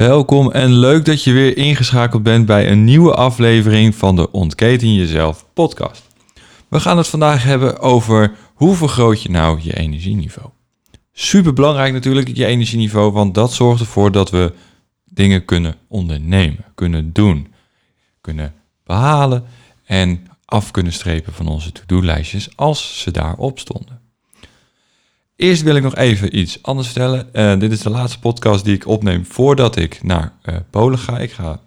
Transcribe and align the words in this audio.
Welkom 0.00 0.50
en 0.50 0.72
leuk 0.72 1.04
dat 1.04 1.24
je 1.24 1.32
weer 1.32 1.56
ingeschakeld 1.56 2.22
bent 2.22 2.46
bij 2.46 2.70
een 2.70 2.84
nieuwe 2.84 3.14
aflevering 3.14 3.94
van 3.94 4.16
de 4.16 4.30
Ontketen 4.30 4.94
Jezelf 4.94 5.46
podcast. 5.54 6.02
We 6.68 6.80
gaan 6.80 6.96
het 6.96 7.08
vandaag 7.08 7.42
hebben 7.42 7.80
over 7.80 8.36
hoe 8.54 8.74
vergroot 8.74 9.22
je 9.22 9.30
nou 9.30 9.60
je 9.62 9.76
energieniveau. 9.76 10.48
Super 11.12 11.52
belangrijk 11.52 11.92
natuurlijk, 11.92 12.36
je 12.36 12.46
energieniveau, 12.46 13.12
want 13.12 13.34
dat 13.34 13.52
zorgt 13.52 13.80
ervoor 13.80 14.12
dat 14.12 14.30
we 14.30 14.52
dingen 15.04 15.44
kunnen 15.44 15.76
ondernemen, 15.88 16.64
kunnen 16.74 17.12
doen, 17.12 17.52
kunnen 18.20 18.54
behalen 18.84 19.44
en 19.84 20.26
af 20.44 20.70
kunnen 20.70 20.92
strepen 20.92 21.32
van 21.32 21.48
onze 21.48 21.72
to-do-lijstjes 21.72 22.56
als 22.56 23.00
ze 23.00 23.10
daarop 23.10 23.58
stonden. 23.58 23.99
Eerst 25.40 25.62
wil 25.62 25.76
ik 25.76 25.82
nog 25.82 25.96
even 25.96 26.38
iets 26.38 26.62
anders 26.62 26.86
vertellen. 26.86 27.28
Uh, 27.32 27.58
dit 27.58 27.72
is 27.72 27.80
de 27.80 27.90
laatste 27.90 28.18
podcast 28.18 28.64
die 28.64 28.74
ik 28.74 28.86
opneem 28.86 29.24
voordat 29.24 29.76
ik 29.76 30.02
naar 30.02 30.32
uh, 30.44 30.56
Polen 30.70 30.98
ga. 30.98 31.18
Ik 31.18 31.32
ga 31.32 31.60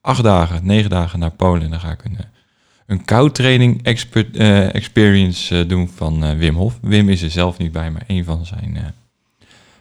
acht 0.00 0.22
dagen, 0.22 0.66
negen 0.66 0.90
dagen 0.90 1.18
naar 1.18 1.30
Polen 1.30 1.62
en 1.62 1.70
dan 1.70 1.80
ga 1.80 1.90
ik 1.90 2.04
een, 2.04 2.18
een 2.86 3.04
koudtraining 3.04 3.82
expert, 3.82 4.36
experience 4.72 5.66
doen 5.66 5.88
van 5.88 6.38
Wim 6.38 6.54
Hof. 6.54 6.78
Wim 6.80 7.08
is 7.08 7.22
er 7.22 7.30
zelf 7.30 7.58
niet 7.58 7.72
bij, 7.72 7.90
maar 7.90 8.04
een 8.06 8.24
van 8.24 8.46
zijn, 8.46 8.94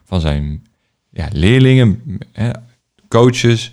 van 0.03 0.21
zijn 0.21 0.65
ja, 1.09 1.27
leerlingen, 1.31 2.19
coaches, 3.07 3.71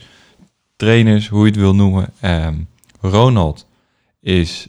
trainers, 0.77 1.29
hoe 1.29 1.41
je 1.41 1.51
het 1.51 1.61
wil 1.61 1.75
noemen. 1.75 2.13
Um, 2.25 2.69
Ronald 3.01 3.67
is 4.21 4.69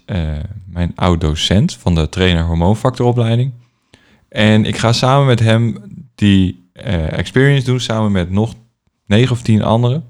mijn 0.66 0.92
oud-docent 0.96 1.76
van 1.76 1.96
de 1.96 2.10
trainer 2.10 2.44
hormoonfactoropleiding. 2.44 3.52
En 4.36 4.66
ik 4.66 4.78
ga 4.78 4.94
samen 4.94 5.26
met 5.26 5.40
hem 5.40 5.78
die 6.16 6.70
uh, 6.74 7.18
experience 7.18 7.66
doen, 7.66 7.80
samen 7.80 8.12
met 8.12 8.30
nog 8.30 8.54
negen 9.06 9.32
of 9.32 9.42
tien 9.42 9.64
anderen. 9.64 10.04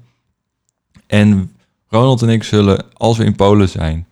En 1.06 1.52
Ronald 1.88 2.22
en 2.22 2.28
ik 2.28 2.42
zullen, 2.42 2.84
als 2.92 3.16
we 3.16 3.24
in 3.24 3.36
Polen 3.36 3.68
zijn, 3.68 4.06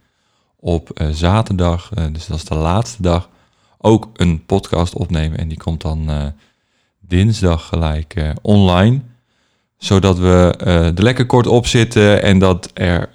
op 0.57 1.01
uh, 1.01 1.09
zaterdag, 1.09 1.91
uh, 1.99 2.05
dus 2.13 2.27
dat 2.27 2.37
is 2.37 2.45
de 2.45 2.55
laatste 2.55 3.03
dag, 3.03 3.29
ook 3.79 4.09
een 4.13 4.45
podcast 4.45 4.95
opnemen. 4.95 5.39
En 5.39 5.49
die 5.49 5.59
komt 5.59 5.83
dan 5.83 6.33
dinsdag 7.01 7.69
gelijk 7.69 8.35
online. 8.43 9.01
Zodat 9.77 10.19
we 10.19 10.55
er 10.59 11.03
lekker 11.03 11.27
kort 11.27 11.47
op 11.47 11.67
zitten 11.67 12.23
en 12.23 12.39
dat, 12.39 12.71
er, 12.75 13.09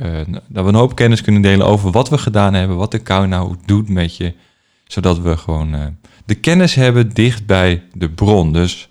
dat 0.48 0.64
we 0.64 0.70
een 0.70 0.76
hoop 0.76 0.96
kennis 0.96 1.22
kunnen 1.22 1.42
delen 1.42 1.66
over 1.66 1.92
wat 1.92 2.10
we 2.10 2.18
gedaan 2.18 2.54
hebben, 2.54 2.78
wat 2.78 2.92
de 2.92 3.00
kou 3.00 3.28
nou 3.28 3.56
doet 3.66 3.90
met 3.90 4.16
je. 4.16 4.34
Zodat 4.90 5.20
we 5.20 5.38
gewoon 5.38 5.98
de 6.26 6.36
kennis 6.36 6.76
hebben 6.76 7.14
dicht 7.14 7.46
bij 7.46 7.84
de 7.94 8.10
bron. 8.10 8.54
Dus 8.54 8.90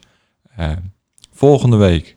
uh, 0.58 0.70
volgende 1.32 1.76
week, 1.76 2.16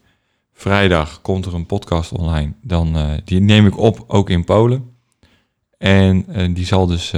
vrijdag, 0.53 1.21
komt 1.21 1.45
er 1.45 1.53
een 1.53 1.65
podcast 1.65 2.11
online. 2.11 2.53
Dan, 2.61 2.97
uh, 2.97 3.11
die 3.25 3.39
neem 3.39 3.65
ik 3.65 3.77
op, 3.77 4.03
ook 4.07 4.29
in 4.29 4.43
Polen. 4.43 4.95
En 5.77 6.25
die 6.53 6.65
zal 6.65 6.87
dus 6.87 7.13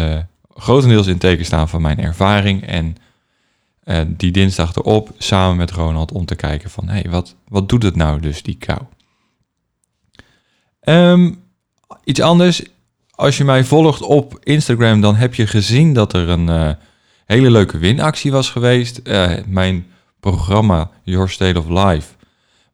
grotendeels 0.54 1.08
in 1.08 1.18
teken 1.18 1.46
staan 1.46 1.70
van 1.70 1.82
mijn 1.82 2.00
ervaring. 2.00 2.66
En 2.66 2.98
die 4.08 4.32
dinsdag 4.32 4.76
erop, 4.76 5.12
samen 5.18 5.58
met 5.58 5.72
Ronald, 5.72 6.12
om 6.12 6.26
te 6.26 6.36
kijken 6.36 6.70
van... 6.70 6.88
hé, 6.88 7.00
hey, 7.00 7.10
wat, 7.10 7.36
wat 7.48 7.70
doet 7.70 7.84
het 7.84 7.96
nou 7.96 8.20
dus, 8.20 8.44
die 8.44 8.58
kou? 8.58 8.82
Um, 10.82 11.44
iets 12.04 12.22
anders. 12.22 12.64
Als 13.16 13.38
je 13.38 13.44
mij 13.44 13.64
volgt 13.64 14.02
op 14.02 14.40
Instagram, 14.44 15.02
dan 15.02 15.16
heb 15.16 15.34
je 15.34 15.48
gezien 15.48 15.94
dat 15.94 16.14
er 16.14 16.30
een 16.30 16.78
hele 17.26 17.52
leuke 17.52 17.78
winactie 17.78 18.32
was 18.32 18.50
geweest. 18.50 19.00
Uh, 19.04 19.34
mijn 19.46 19.86
programma 20.20 20.90
Your 21.04 21.30
State 21.30 21.60
of 21.60 21.68
Life, 21.68 22.14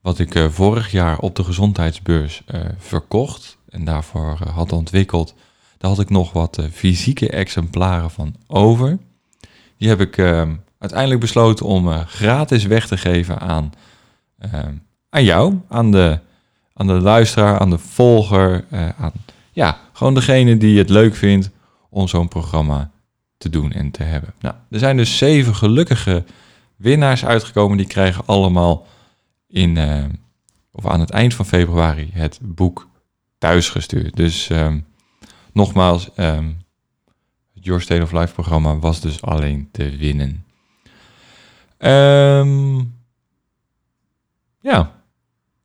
wat 0.01 0.19
ik 0.19 0.35
uh, 0.35 0.45
vorig 0.49 0.91
jaar 0.91 1.17
op 1.17 1.35
de 1.35 1.43
gezondheidsbeurs 1.43 2.43
verkocht 2.77 3.57
en 3.69 3.85
daarvoor 3.85 4.37
had 4.53 4.71
ontwikkeld, 4.71 5.33
daar 5.77 5.89
had 5.89 5.99
ik 5.99 6.09
nog 6.09 6.31
wat 6.31 6.59
fysieke 6.71 7.29
exemplaren 7.29 8.11
van 8.11 8.35
over. 8.47 8.97
Die 9.77 9.89
heb 9.89 10.01
ik 10.01 10.19
uiteindelijk 10.79 11.19
besloten 11.19 11.65
om 11.65 11.87
gratis 12.05 12.65
weg 12.65 12.87
te 12.87 12.97
geven 12.97 13.39
aan, 13.39 13.71
aan 15.09 15.23
jou, 15.23 15.59
aan 15.67 15.91
de, 15.91 16.19
aan 16.73 16.87
de 16.87 16.93
luisteraar, 16.93 17.59
aan 17.59 17.69
de 17.69 17.77
volger, 17.77 18.65
aan 18.97 19.13
ja, 19.59 19.79
gewoon 19.93 20.13
degene 20.13 20.57
die 20.57 20.77
het 20.77 20.89
leuk 20.89 21.15
vindt 21.15 21.49
om 21.89 22.07
zo'n 22.07 22.27
programma 22.27 22.91
te 23.37 23.49
doen 23.49 23.71
en 23.71 23.91
te 23.91 24.03
hebben. 24.03 24.33
Nou, 24.39 24.55
er 24.69 24.79
zijn 24.79 24.97
dus 24.97 25.17
zeven 25.17 25.55
gelukkige 25.55 26.23
winnaars 26.75 27.25
uitgekomen. 27.25 27.77
Die 27.77 27.87
krijgen 27.87 28.25
allemaal 28.25 28.87
in, 29.47 29.75
uh, 29.75 30.05
of 30.71 30.85
aan 30.85 30.99
het 30.99 31.09
eind 31.09 31.33
van 31.33 31.45
februari 31.45 32.09
het 32.13 32.39
boek 32.41 32.87
thuisgestuurd. 33.37 34.15
Dus 34.15 34.49
um, 34.49 34.85
nogmaals, 35.53 36.09
um, 36.15 36.61
het 37.53 37.65
Your 37.65 37.81
State 37.81 38.01
of 38.01 38.11
Life 38.11 38.33
programma 38.33 38.77
was 38.77 39.01
dus 39.01 39.21
alleen 39.21 39.69
te 39.71 39.97
winnen. 39.97 40.45
Um, 41.77 42.97
ja. 44.59 44.98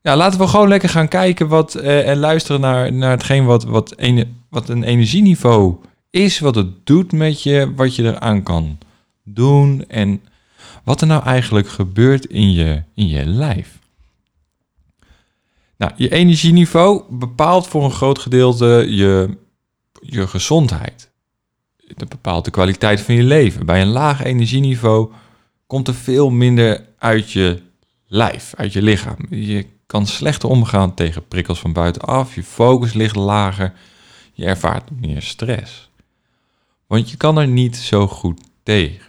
Ja, 0.05 0.17
laten 0.17 0.41
we 0.41 0.47
gewoon 0.47 0.69
lekker 0.69 0.89
gaan 0.89 1.09
kijken 1.09 1.49
wat, 1.49 1.77
uh, 1.77 2.09
en 2.09 2.19
luisteren 2.19 2.61
naar, 2.61 2.93
naar 2.93 3.11
hetgeen 3.11 3.45
wat, 3.45 3.65
wat, 3.65 3.93
een, 3.97 4.43
wat 4.49 4.69
een 4.69 4.83
energieniveau 4.83 5.77
is, 6.11 6.39
wat 6.39 6.55
het 6.55 6.87
doet 6.87 7.13
met 7.13 7.43
je, 7.43 7.73
wat 7.75 7.95
je 7.95 8.03
eraan 8.03 8.43
kan 8.43 8.79
doen 9.23 9.85
en 9.89 10.23
wat 10.83 11.01
er 11.01 11.07
nou 11.07 11.23
eigenlijk 11.25 11.69
gebeurt 11.69 12.25
in 12.25 12.53
je, 12.53 12.83
in 12.95 13.09
je 13.09 13.27
lijf. 13.27 13.79
Nou, 15.77 15.93
je 15.97 16.11
energieniveau 16.11 17.03
bepaalt 17.11 17.67
voor 17.67 17.85
een 17.85 17.91
groot 17.91 18.19
gedeelte 18.19 18.87
je, 18.89 19.37
je 20.01 20.27
gezondheid. 20.27 21.11
Dat 21.97 22.09
bepaalt 22.09 22.45
de 22.45 22.51
kwaliteit 22.51 23.01
van 23.01 23.15
je 23.15 23.23
leven. 23.23 23.67
Bij 23.67 23.83
een 23.83 23.89
laag 23.89 24.25
energieniveau 24.25 25.13
komt 25.67 25.89
er 25.89 25.95
veel 25.95 26.31
minder 26.31 26.87
uit 26.99 27.31
je 27.31 27.63
lijf, 28.07 28.53
uit 28.57 28.73
je 28.73 28.83
lichaam. 28.83 29.19
Je 29.31 29.73
kan 29.95 30.07
slechter 30.07 30.49
omgaan 30.49 30.95
tegen 30.95 31.29
prikkels 31.29 31.61
van 31.61 31.73
buitenaf. 31.73 32.35
Je 32.35 32.43
focus 32.43 32.93
ligt 32.93 33.17
lager. 33.17 33.73
Je 34.33 34.45
ervaart 34.45 34.91
meer 35.01 35.23
stress. 35.23 35.91
Want 36.87 37.11
je 37.11 37.17
kan 37.17 37.39
er 37.39 37.49
niet 37.49 37.77
zo 37.77 38.09
goed 38.09 38.41
tegen. 38.63 39.07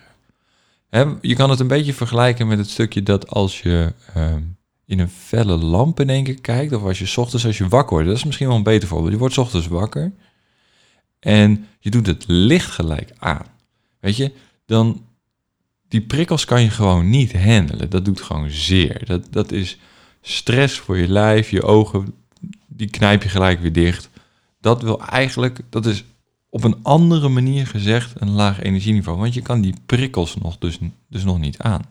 je 1.21 1.35
kan 1.35 1.49
het 1.49 1.59
een 1.59 1.67
beetje 1.67 1.93
vergelijken 1.93 2.47
met 2.47 2.57
het 2.57 2.69
stukje 2.69 3.03
dat 3.03 3.29
als 3.29 3.61
je 3.61 3.93
ehm, 4.13 4.41
in 4.85 4.99
een 4.99 5.09
felle 5.09 5.57
lamp 5.57 5.99
in 5.99 6.09
één 6.09 6.23
keer 6.23 6.41
kijkt, 6.41 6.73
of 6.73 6.83
als 6.83 6.99
je 6.99 7.21
ochtends 7.21 7.45
als 7.45 7.57
je 7.57 7.67
wakker 7.67 7.93
wordt, 7.93 8.07
dat 8.07 8.17
is 8.17 8.23
misschien 8.23 8.47
wel 8.47 8.55
een 8.55 8.63
beter 8.63 8.87
voorbeeld. 8.87 9.11
Je 9.11 9.19
wordt 9.19 9.37
ochtends 9.37 9.67
wakker 9.67 10.13
en 11.19 11.67
je 11.79 11.89
doet 11.89 12.07
het 12.07 12.23
licht 12.27 12.71
gelijk 12.71 13.11
aan. 13.17 13.45
Weet 13.99 14.17
je, 14.17 14.31
dan 14.65 15.05
die 15.87 16.01
prikkels 16.01 16.45
kan 16.45 16.61
je 16.61 16.69
gewoon 16.69 17.09
niet 17.09 17.33
handelen. 17.33 17.89
Dat 17.89 18.05
doet 18.05 18.21
gewoon 18.21 18.49
zeer. 18.49 19.05
Dat, 19.05 19.27
dat 19.31 19.51
is 19.51 19.77
stress 20.27 20.79
voor 20.79 20.97
je 20.97 21.07
lijf, 21.07 21.49
je 21.49 21.63
ogen, 21.63 22.13
die 22.67 22.89
knijp 22.89 23.23
je 23.23 23.29
gelijk 23.29 23.59
weer 23.59 23.73
dicht. 23.73 24.09
Dat 24.61 24.81
wil 24.81 25.01
eigenlijk, 25.01 25.59
dat 25.69 25.85
is 25.85 26.03
op 26.49 26.63
een 26.63 26.83
andere 26.83 27.29
manier 27.29 27.67
gezegd 27.67 28.21
een 28.21 28.31
laag 28.31 28.61
energieniveau. 28.61 29.17
Want 29.17 29.33
je 29.33 29.41
kan 29.41 29.61
die 29.61 29.75
prikkels 29.85 30.35
nog 30.35 30.57
dus, 30.57 30.79
dus 31.09 31.23
nog 31.23 31.39
niet 31.39 31.57
aan. 31.57 31.81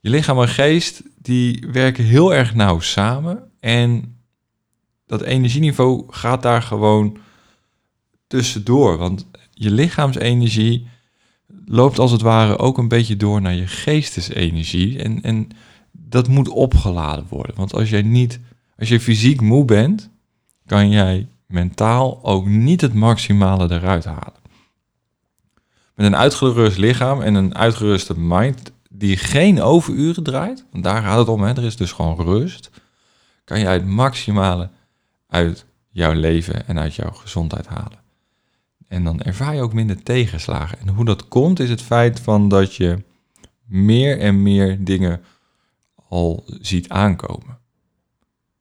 Je 0.00 0.10
lichaam 0.10 0.40
en 0.40 0.48
geest 0.48 1.02
die 1.22 1.66
werken 1.72 2.04
heel 2.04 2.34
erg 2.34 2.54
nauw 2.54 2.80
samen. 2.80 3.50
En 3.60 4.16
dat 5.06 5.22
energieniveau 5.22 6.04
gaat 6.08 6.42
daar 6.42 6.62
gewoon 6.62 7.18
tussendoor. 8.26 8.96
Want 8.96 9.26
je 9.50 9.70
lichaamsenergie 9.70 10.86
loopt 11.64 11.98
als 11.98 12.10
het 12.10 12.20
ware 12.20 12.58
ook 12.58 12.78
een 12.78 12.88
beetje 12.88 13.16
door 13.16 13.40
naar 13.40 13.54
je 13.54 13.66
geestesenergie. 13.66 15.02
En, 15.02 15.22
en 15.22 15.48
dat 16.08 16.28
moet 16.28 16.48
opgeladen 16.48 17.26
worden. 17.28 17.56
Want 17.56 17.74
als 17.74 17.90
jij 17.90 18.02
niet, 18.02 18.40
als 18.78 18.88
je 18.88 19.00
fysiek 19.00 19.40
moe 19.40 19.64
bent, 19.64 20.10
kan 20.66 20.90
jij 20.90 21.28
mentaal 21.46 22.24
ook 22.24 22.46
niet 22.46 22.80
het 22.80 22.94
maximale 22.94 23.70
eruit 23.70 24.04
halen. 24.04 24.34
Met 25.94 26.06
een 26.06 26.16
uitgerust 26.16 26.78
lichaam 26.78 27.22
en 27.22 27.34
een 27.34 27.54
uitgeruste 27.54 28.18
mind 28.18 28.72
die 28.90 29.16
geen 29.16 29.62
overuren 29.62 30.22
draait, 30.22 30.64
want 30.72 30.84
daar 30.84 31.02
gaat 31.02 31.18
het 31.18 31.28
om, 31.28 31.42
hè, 31.42 31.56
er 31.56 31.64
is 31.64 31.76
dus 31.76 31.92
gewoon 31.92 32.16
rust, 32.16 32.70
kan 33.44 33.58
je 33.58 33.66
het 33.66 33.86
maximale 33.86 34.70
uit 35.28 35.64
jouw 35.90 36.12
leven 36.12 36.66
en 36.66 36.78
uit 36.78 36.94
jouw 36.94 37.10
gezondheid 37.10 37.66
halen. 37.66 37.98
En 38.88 39.04
dan 39.04 39.20
ervaar 39.20 39.54
je 39.54 39.60
ook 39.60 39.72
minder 39.72 40.02
tegenslagen. 40.02 40.78
En 40.80 40.88
hoe 40.88 41.04
dat 41.04 41.28
komt 41.28 41.60
is 41.60 41.70
het 41.70 41.82
feit 41.82 42.20
van 42.20 42.48
dat 42.48 42.74
je 42.74 43.02
meer 43.64 44.18
en 44.18 44.42
meer 44.42 44.84
dingen 44.84 45.20
al 46.08 46.44
ziet 46.60 46.88
aankomen. 46.88 47.58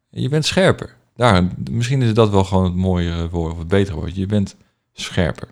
je 0.10 0.30
bent 0.30 0.46
scherper. 0.46 0.96
Daar, 1.16 1.48
misschien 1.70 2.02
is 2.02 2.14
dat 2.14 2.30
wel 2.30 2.44
gewoon 2.44 2.64
het 2.64 2.76
mooiere 2.76 3.30
woord 3.30 3.52
of 3.52 3.58
het 3.58 3.68
betere 3.68 3.96
woord. 3.96 4.16
Je 4.16 4.26
bent 4.26 4.56
scherper. 4.94 5.48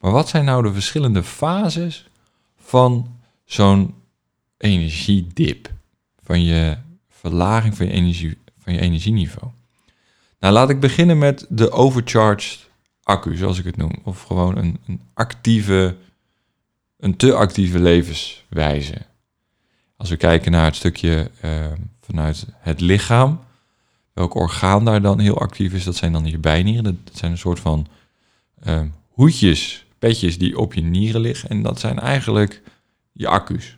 Maar 0.00 0.12
wat 0.12 0.28
zijn 0.28 0.44
nou 0.44 0.62
de 0.62 0.72
verschillende 0.72 1.22
fases 1.22 2.08
van 2.56 3.16
zo'n 3.44 3.94
energiedip? 4.56 5.72
Van 6.22 6.42
je 6.42 6.76
verlaging 7.08 7.76
van 7.76 7.86
je, 7.86 7.92
energie, 7.92 8.38
van 8.58 8.72
je 8.72 8.80
energieniveau. 8.80 9.50
Nou, 10.38 10.52
laat 10.52 10.70
ik 10.70 10.80
beginnen 10.80 11.18
met 11.18 11.46
de 11.48 11.70
overcharged 11.70 12.68
accu, 13.02 13.36
zoals 13.36 13.58
ik 13.58 13.64
het 13.64 13.76
noem. 13.76 13.92
Of 14.02 14.22
gewoon 14.22 14.56
een, 14.56 14.78
een 14.86 15.00
actieve, 15.14 15.96
een 16.96 17.16
te 17.16 17.34
actieve 17.34 17.78
levenswijze. 17.78 18.94
Als 20.04 20.12
we 20.12 20.18
kijken 20.18 20.52
naar 20.52 20.64
het 20.64 20.76
stukje 20.76 21.30
uh, 21.44 21.66
vanuit 22.00 22.46
het 22.58 22.80
lichaam, 22.80 23.40
welk 24.12 24.34
orgaan 24.34 24.84
daar 24.84 25.02
dan 25.02 25.18
heel 25.18 25.38
actief 25.38 25.72
is, 25.72 25.84
dat 25.84 25.96
zijn 25.96 26.12
dan 26.12 26.26
je 26.26 26.38
bijnieren. 26.38 27.00
Dat 27.04 27.16
zijn 27.16 27.30
een 27.30 27.38
soort 27.38 27.60
van 27.60 27.86
uh, 28.66 28.80
hoedjes, 29.08 29.86
petjes 29.98 30.38
die 30.38 30.58
op 30.58 30.74
je 30.74 30.80
nieren 30.80 31.20
liggen. 31.20 31.48
En 31.48 31.62
dat 31.62 31.80
zijn 31.80 31.98
eigenlijk 31.98 32.62
je 33.12 33.28
accu's. 33.28 33.76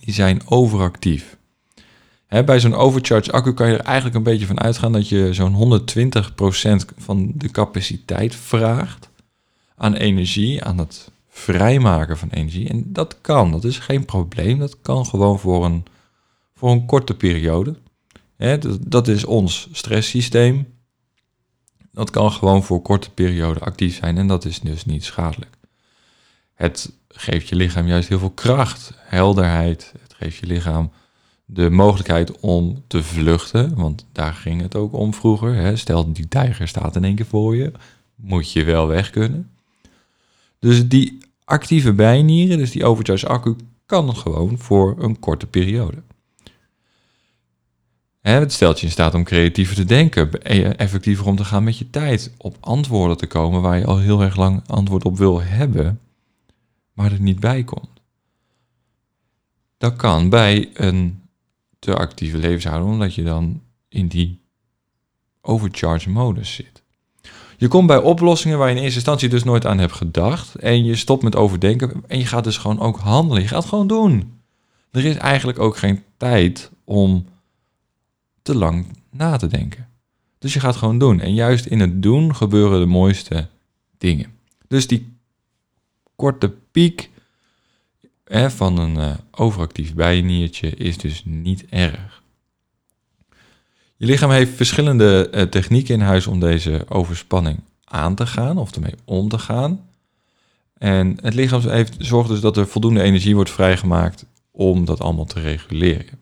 Die 0.00 0.14
zijn 0.14 0.48
overactief. 0.48 1.36
Bij 2.28 2.60
zo'n 2.60 2.74
overcharge 2.74 3.32
accu 3.32 3.54
kan 3.54 3.68
je 3.68 3.76
er 3.76 3.84
eigenlijk 3.84 4.16
een 4.16 4.22
beetje 4.22 4.46
van 4.46 4.60
uitgaan 4.60 4.92
dat 4.92 5.08
je 5.08 5.34
zo'n 5.34 5.80
120% 6.92 6.94
van 6.96 7.32
de 7.34 7.50
capaciteit 7.50 8.34
vraagt 8.34 9.08
aan 9.76 9.94
energie, 9.94 10.64
aan 10.64 10.78
het 10.78 11.10
vrijmaken 11.36 12.18
van 12.18 12.28
energie. 12.30 12.68
En 12.68 12.92
dat 12.92 13.20
kan, 13.20 13.50
dat 13.50 13.64
is 13.64 13.78
geen 13.78 14.04
probleem. 14.04 14.58
Dat 14.58 14.80
kan 14.82 15.06
gewoon 15.06 15.38
voor 15.38 15.64
een, 15.64 15.84
voor 16.54 16.70
een 16.70 16.86
korte 16.86 17.14
periode. 17.14 17.76
Hè, 18.36 18.58
dat, 18.58 18.78
dat 18.82 19.08
is 19.08 19.24
ons 19.24 19.68
stresssysteem. 19.72 20.74
Dat 21.92 22.10
kan 22.10 22.32
gewoon 22.32 22.62
voor 22.62 22.82
korte 22.82 23.10
periode 23.10 23.60
actief 23.60 23.96
zijn 23.96 24.18
en 24.18 24.26
dat 24.26 24.44
is 24.44 24.60
dus 24.60 24.84
niet 24.84 25.04
schadelijk. 25.04 25.56
Het 26.54 26.92
geeft 27.08 27.48
je 27.48 27.56
lichaam 27.56 27.86
juist 27.86 28.08
heel 28.08 28.18
veel 28.18 28.30
kracht, 28.30 28.92
helderheid. 28.96 29.92
Het 30.02 30.14
geeft 30.14 30.36
je 30.36 30.46
lichaam 30.46 30.90
de 31.44 31.70
mogelijkheid 31.70 32.40
om 32.40 32.84
te 32.86 33.02
vluchten, 33.02 33.74
want 33.74 34.06
daar 34.12 34.34
ging 34.34 34.60
het 34.60 34.76
ook 34.76 34.92
om 34.92 35.14
vroeger. 35.14 35.54
Hè. 35.54 35.76
Stel, 35.76 36.12
die 36.12 36.28
tijger 36.28 36.68
staat 36.68 36.96
in 36.96 37.04
één 37.04 37.14
keer 37.14 37.26
voor 37.26 37.56
je, 37.56 37.72
moet 38.14 38.52
je 38.52 38.64
wel 38.64 38.86
weg 38.86 39.10
kunnen. 39.10 39.50
Dus 40.58 40.88
die 40.88 41.24
actieve 41.46 41.92
bijnieren, 41.92 42.58
dus 42.58 42.70
die 42.70 42.84
overcharge 42.84 43.26
accu, 43.26 43.56
kan 43.86 44.16
gewoon 44.16 44.58
voor 44.58 44.94
een 44.98 45.18
korte 45.18 45.46
periode. 45.46 46.02
Het 48.20 48.52
stelt 48.52 48.80
je 48.80 48.86
in 48.86 48.92
staat 48.92 49.14
om 49.14 49.24
creatiever 49.24 49.76
te 49.76 49.84
denken, 49.84 50.42
effectiever 50.76 51.26
om 51.26 51.36
te 51.36 51.44
gaan 51.44 51.64
met 51.64 51.78
je 51.78 51.90
tijd, 51.90 52.32
op 52.36 52.56
antwoorden 52.60 53.16
te 53.16 53.26
komen 53.26 53.62
waar 53.62 53.78
je 53.78 53.86
al 53.86 53.98
heel 53.98 54.22
erg 54.22 54.36
lang 54.36 54.62
antwoord 54.66 55.04
op 55.04 55.16
wil 55.16 55.42
hebben, 55.42 56.00
maar 56.92 57.12
er 57.12 57.20
niet 57.20 57.40
bij 57.40 57.64
komt. 57.64 58.00
Dat 59.78 59.96
kan 59.96 60.28
bij 60.28 60.70
een 60.74 61.22
te 61.78 61.94
actieve 61.94 62.38
levenshouding, 62.38 62.92
omdat 62.92 63.14
je 63.14 63.22
dan 63.22 63.62
in 63.88 64.06
die 64.06 64.40
overcharge 65.40 66.10
modus 66.10 66.54
zit. 66.54 66.82
Je 67.56 67.68
komt 67.68 67.86
bij 67.86 67.98
oplossingen 67.98 68.58
waar 68.58 68.68
je 68.68 68.74
in 68.74 68.82
eerste 68.82 68.98
instantie 68.98 69.28
dus 69.28 69.44
nooit 69.44 69.66
aan 69.66 69.78
hebt 69.78 69.92
gedacht. 69.92 70.54
En 70.54 70.84
je 70.84 70.96
stopt 70.96 71.22
met 71.22 71.36
overdenken 71.36 72.04
en 72.06 72.18
je 72.18 72.26
gaat 72.26 72.44
dus 72.44 72.58
gewoon 72.58 72.80
ook 72.80 72.98
handelen. 72.98 73.42
Je 73.42 73.48
gaat 73.48 73.64
gewoon 73.64 73.86
doen. 73.86 74.40
Er 74.90 75.04
is 75.04 75.16
eigenlijk 75.16 75.58
ook 75.58 75.76
geen 75.76 76.02
tijd 76.16 76.70
om 76.84 77.26
te 78.42 78.54
lang 78.54 78.86
na 79.10 79.36
te 79.36 79.46
denken. 79.46 79.88
Dus 80.38 80.52
je 80.52 80.60
gaat 80.60 80.76
gewoon 80.76 80.98
doen. 80.98 81.20
En 81.20 81.34
juist 81.34 81.66
in 81.66 81.80
het 81.80 82.02
doen 82.02 82.34
gebeuren 82.34 82.80
de 82.80 82.86
mooiste 82.86 83.48
dingen. 83.98 84.32
Dus 84.68 84.86
die 84.86 85.16
korte 86.16 86.54
piek 86.70 87.10
hè, 88.24 88.50
van 88.50 88.78
een 88.78 88.96
uh, 88.96 89.14
overactief 89.30 89.94
bijniertje 89.94 90.70
is 90.70 90.98
dus 90.98 91.22
niet 91.24 91.66
erg. 91.68 92.22
Je 93.98 94.06
lichaam 94.06 94.30
heeft 94.30 94.56
verschillende 94.56 95.28
uh, 95.34 95.42
technieken 95.42 95.94
in 95.94 96.00
huis 96.00 96.26
om 96.26 96.40
deze 96.40 96.84
overspanning 96.88 97.60
aan 97.84 98.14
te 98.14 98.26
gaan 98.26 98.58
of 98.58 98.74
ermee 98.74 98.94
om 99.04 99.28
te 99.28 99.38
gaan. 99.38 99.80
En 100.78 101.18
het 101.22 101.34
lichaam 101.34 101.60
heeft, 101.60 101.94
zorgt 101.98 102.28
dus 102.28 102.40
dat 102.40 102.56
er 102.56 102.66
voldoende 102.66 103.02
energie 103.02 103.34
wordt 103.34 103.50
vrijgemaakt 103.50 104.26
om 104.50 104.84
dat 104.84 105.00
allemaal 105.00 105.24
te 105.24 105.40
reguleren. 105.40 106.18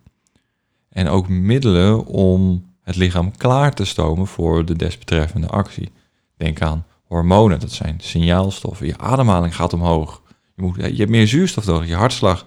En 0.88 1.08
ook 1.08 1.28
middelen 1.28 2.06
om 2.06 2.72
het 2.82 2.96
lichaam 2.96 3.36
klaar 3.36 3.74
te 3.74 3.84
stomen 3.84 4.26
voor 4.26 4.64
de 4.64 4.76
desbetreffende 4.76 5.48
actie. 5.48 5.92
Denk 6.36 6.62
aan 6.62 6.86
hormonen, 7.04 7.60
dat 7.60 7.72
zijn 7.72 7.98
signaalstoffen. 8.00 8.86
Je 8.86 8.98
ademhaling 8.98 9.56
gaat 9.56 9.72
omhoog. 9.72 10.22
Je, 10.56 10.62
moet, 10.62 10.76
je 10.76 10.96
hebt 10.96 11.10
meer 11.10 11.28
zuurstof 11.28 11.66
nodig. 11.66 11.88
Je 11.88 11.94
hartslag 11.94 12.46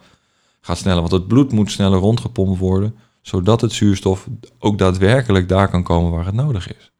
gaat 0.61 0.77
sneller, 0.77 0.99
want 0.99 1.11
het 1.11 1.27
bloed 1.27 1.51
moet 1.51 1.71
sneller 1.71 1.99
rondgepompt 1.99 2.59
worden, 2.59 2.95
zodat 3.27 3.61
het 3.61 3.71
zuurstof 3.71 4.27
ook 4.59 4.77
daadwerkelijk 4.77 5.49
daar 5.49 5.69
kan 5.69 5.83
komen 5.83 6.11
waar 6.11 6.25
het 6.25 6.35
nodig 6.35 6.75
is. 6.75 6.91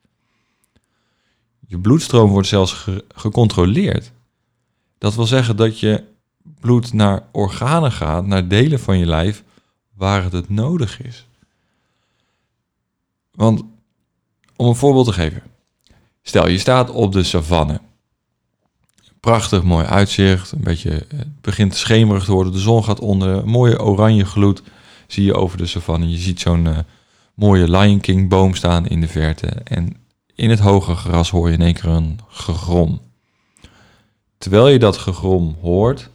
Je 1.68 1.80
bloedstroom 1.80 2.30
wordt 2.30 2.48
zelfs 2.48 2.88
gecontroleerd. 3.16 4.12
Dat 4.98 5.16
wil 5.16 5.26
zeggen 5.26 5.56
dat 5.56 5.80
je 5.80 6.04
bloed 6.60 6.94
naar 6.94 7.24
organen 7.32 7.92
gaat, 7.92 8.26
naar 8.26 8.48
delen 8.48 8.80
van 8.80 8.98
je 8.98 9.06
lijf 9.06 9.44
waar 9.94 10.32
het 10.32 10.50
nodig 10.50 11.02
is. 11.02 11.28
Want 13.32 13.64
om 14.56 14.68
een 14.68 14.76
voorbeeld 14.76 15.06
te 15.06 15.14
geven. 15.14 15.44
Stel, 16.22 16.48
je 16.48 16.58
staat 16.58 16.90
op 16.90 17.12
de 17.12 17.24
savanne 17.24 17.82
prachtig 19.20 19.64
mooi 19.64 19.86
uitzicht. 19.86 20.52
Een 20.52 20.64
beetje, 20.64 20.90
het 20.90 21.42
begint 21.42 21.76
schemerig 21.76 22.24
te 22.24 22.32
worden. 22.32 22.54
De 22.54 22.60
zon 22.60 22.84
gaat 22.84 23.00
onder. 23.00 23.30
Een 23.30 23.50
mooie 23.50 23.82
oranje 23.82 24.26
gloed 24.26 24.64
zie 25.08 25.24
je 25.24 25.34
over 25.34 25.58
de 25.58 25.66
savanne. 25.66 26.10
Je 26.10 26.18
ziet 26.18 26.40
zo'n 26.40 26.66
uh, 26.66 26.78
mooie 27.34 27.70
Lion 27.70 28.00
King 28.00 28.30
boom 28.30 28.56
staan 28.56 28.88
in 28.88 29.02
de 29.02 29.08
verte. 29.08 29.48
En 29.48 29.98
in 30.36 30.50
het 30.50 30.60
hoge 30.60 30.96
gras 30.96 31.30
hoor 31.30 31.48
je 31.48 31.54
in 31.54 31.62
één 31.62 31.74
keer 31.74 31.90
een 31.90 32.20
gegrom. 32.28 33.02
Terwijl 34.38 34.68
je 34.68 34.80
dat 34.80 34.98
gegrom 34.98 35.56
hoort, 35.62 36.10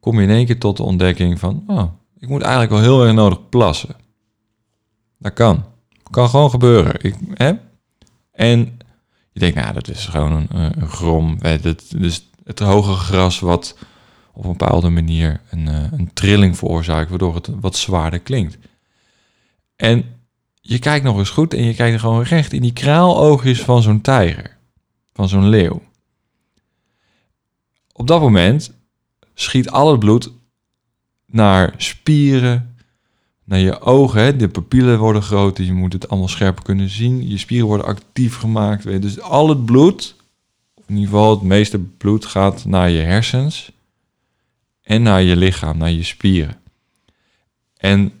kom 0.00 0.16
je 0.16 0.26
in 0.26 0.34
één 0.34 0.46
keer 0.46 0.58
tot 0.58 0.76
de 0.76 0.82
ontdekking 0.82 1.38
van... 1.38 1.64
Oh, 1.66 1.92
ik 2.18 2.28
moet 2.28 2.42
eigenlijk 2.42 2.72
wel 2.72 2.82
heel 2.82 3.04
erg 3.04 3.14
nodig 3.14 3.48
plassen. 3.48 3.96
Dat 5.18 5.32
kan. 5.32 5.64
Kan 6.10 6.28
gewoon 6.28 6.50
gebeuren. 6.50 6.94
Ik, 6.98 7.14
hè? 7.34 7.52
En 8.32 8.78
je 9.32 9.40
denkt, 9.40 9.56
nou, 9.56 9.72
dat 9.72 9.88
is 9.88 10.06
gewoon 10.06 10.32
een, 10.32 10.48
eh, 10.74 10.88
grom. 10.88 11.38
Dus 11.96 12.28
het 12.44 12.58
hoge 12.58 12.92
gras 12.92 13.40
wat 13.40 13.76
op 14.36 14.44
een 14.44 14.56
bepaalde 14.56 14.90
manier 14.90 15.40
een, 15.50 15.68
eh, 15.68 15.92
een 15.92 16.10
trilling 16.12 16.56
veroorzaakt, 16.56 17.08
waardoor 17.08 17.34
het 17.34 17.48
wat 17.60 17.76
zwaarder 17.76 18.20
klinkt. 18.20 18.58
En 19.76 20.04
je 20.60 20.78
kijkt 20.78 21.04
nog 21.04 21.18
eens 21.18 21.30
goed 21.30 21.54
en 21.54 21.64
je 21.64 21.74
kijkt 21.74 22.00
gewoon 22.00 22.22
recht 22.22 22.52
in 22.52 22.62
die 22.62 22.72
kraaloogjes 22.72 23.62
van 23.62 23.82
zo'n 23.82 24.00
tijger, 24.00 24.56
van 25.12 25.28
zo'n 25.28 25.48
leeuw. 25.48 25.82
Op 27.92 28.06
dat 28.06 28.20
moment 28.20 28.72
schiet 29.34 29.70
al 29.70 29.90
het 29.90 29.98
bloed 29.98 30.30
naar 31.26 31.74
spieren, 31.76 32.76
naar 33.44 33.58
je 33.58 33.80
ogen. 33.80 34.22
Hè? 34.22 34.36
De 34.36 34.48
pupillen 34.48 34.98
worden 34.98 35.22
groter, 35.22 35.64
je 35.64 35.72
moet 35.72 35.92
het 35.92 36.08
allemaal 36.08 36.28
scherper 36.28 36.64
kunnen 36.64 36.88
zien. 36.88 37.28
Je 37.28 37.38
spieren 37.38 37.66
worden 37.66 37.86
actief 37.86 38.36
gemaakt. 38.36 39.02
Dus 39.02 39.20
al 39.20 39.48
het 39.48 39.64
bloed, 39.64 40.16
in 40.86 40.94
ieder 40.94 41.04
geval 41.04 41.30
het 41.30 41.42
meeste 41.42 41.78
bloed, 41.78 42.24
gaat 42.24 42.64
naar 42.64 42.90
je 42.90 43.00
hersens 43.00 43.74
en 44.86 45.02
naar 45.02 45.22
je 45.22 45.36
lichaam, 45.36 45.78
naar 45.78 45.90
je 45.90 46.02
spieren. 46.02 46.56
En 47.76 48.12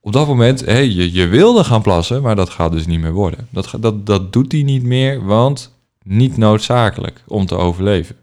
op 0.00 0.12
dat 0.12 0.26
moment, 0.26 0.60
hè, 0.60 0.78
je, 0.78 1.12
je 1.12 1.26
wilde 1.26 1.64
gaan 1.64 1.82
plassen, 1.82 2.22
maar 2.22 2.36
dat 2.36 2.50
gaat 2.50 2.72
dus 2.72 2.86
niet 2.86 3.00
meer 3.00 3.12
worden. 3.12 3.48
Dat, 3.50 3.74
dat, 3.80 4.06
dat 4.06 4.32
doet 4.32 4.52
hij 4.52 4.62
niet 4.62 4.82
meer, 4.82 5.24
want 5.24 5.74
niet 6.02 6.36
noodzakelijk 6.36 7.22
om 7.26 7.46
te 7.46 7.56
overleven. 7.56 8.16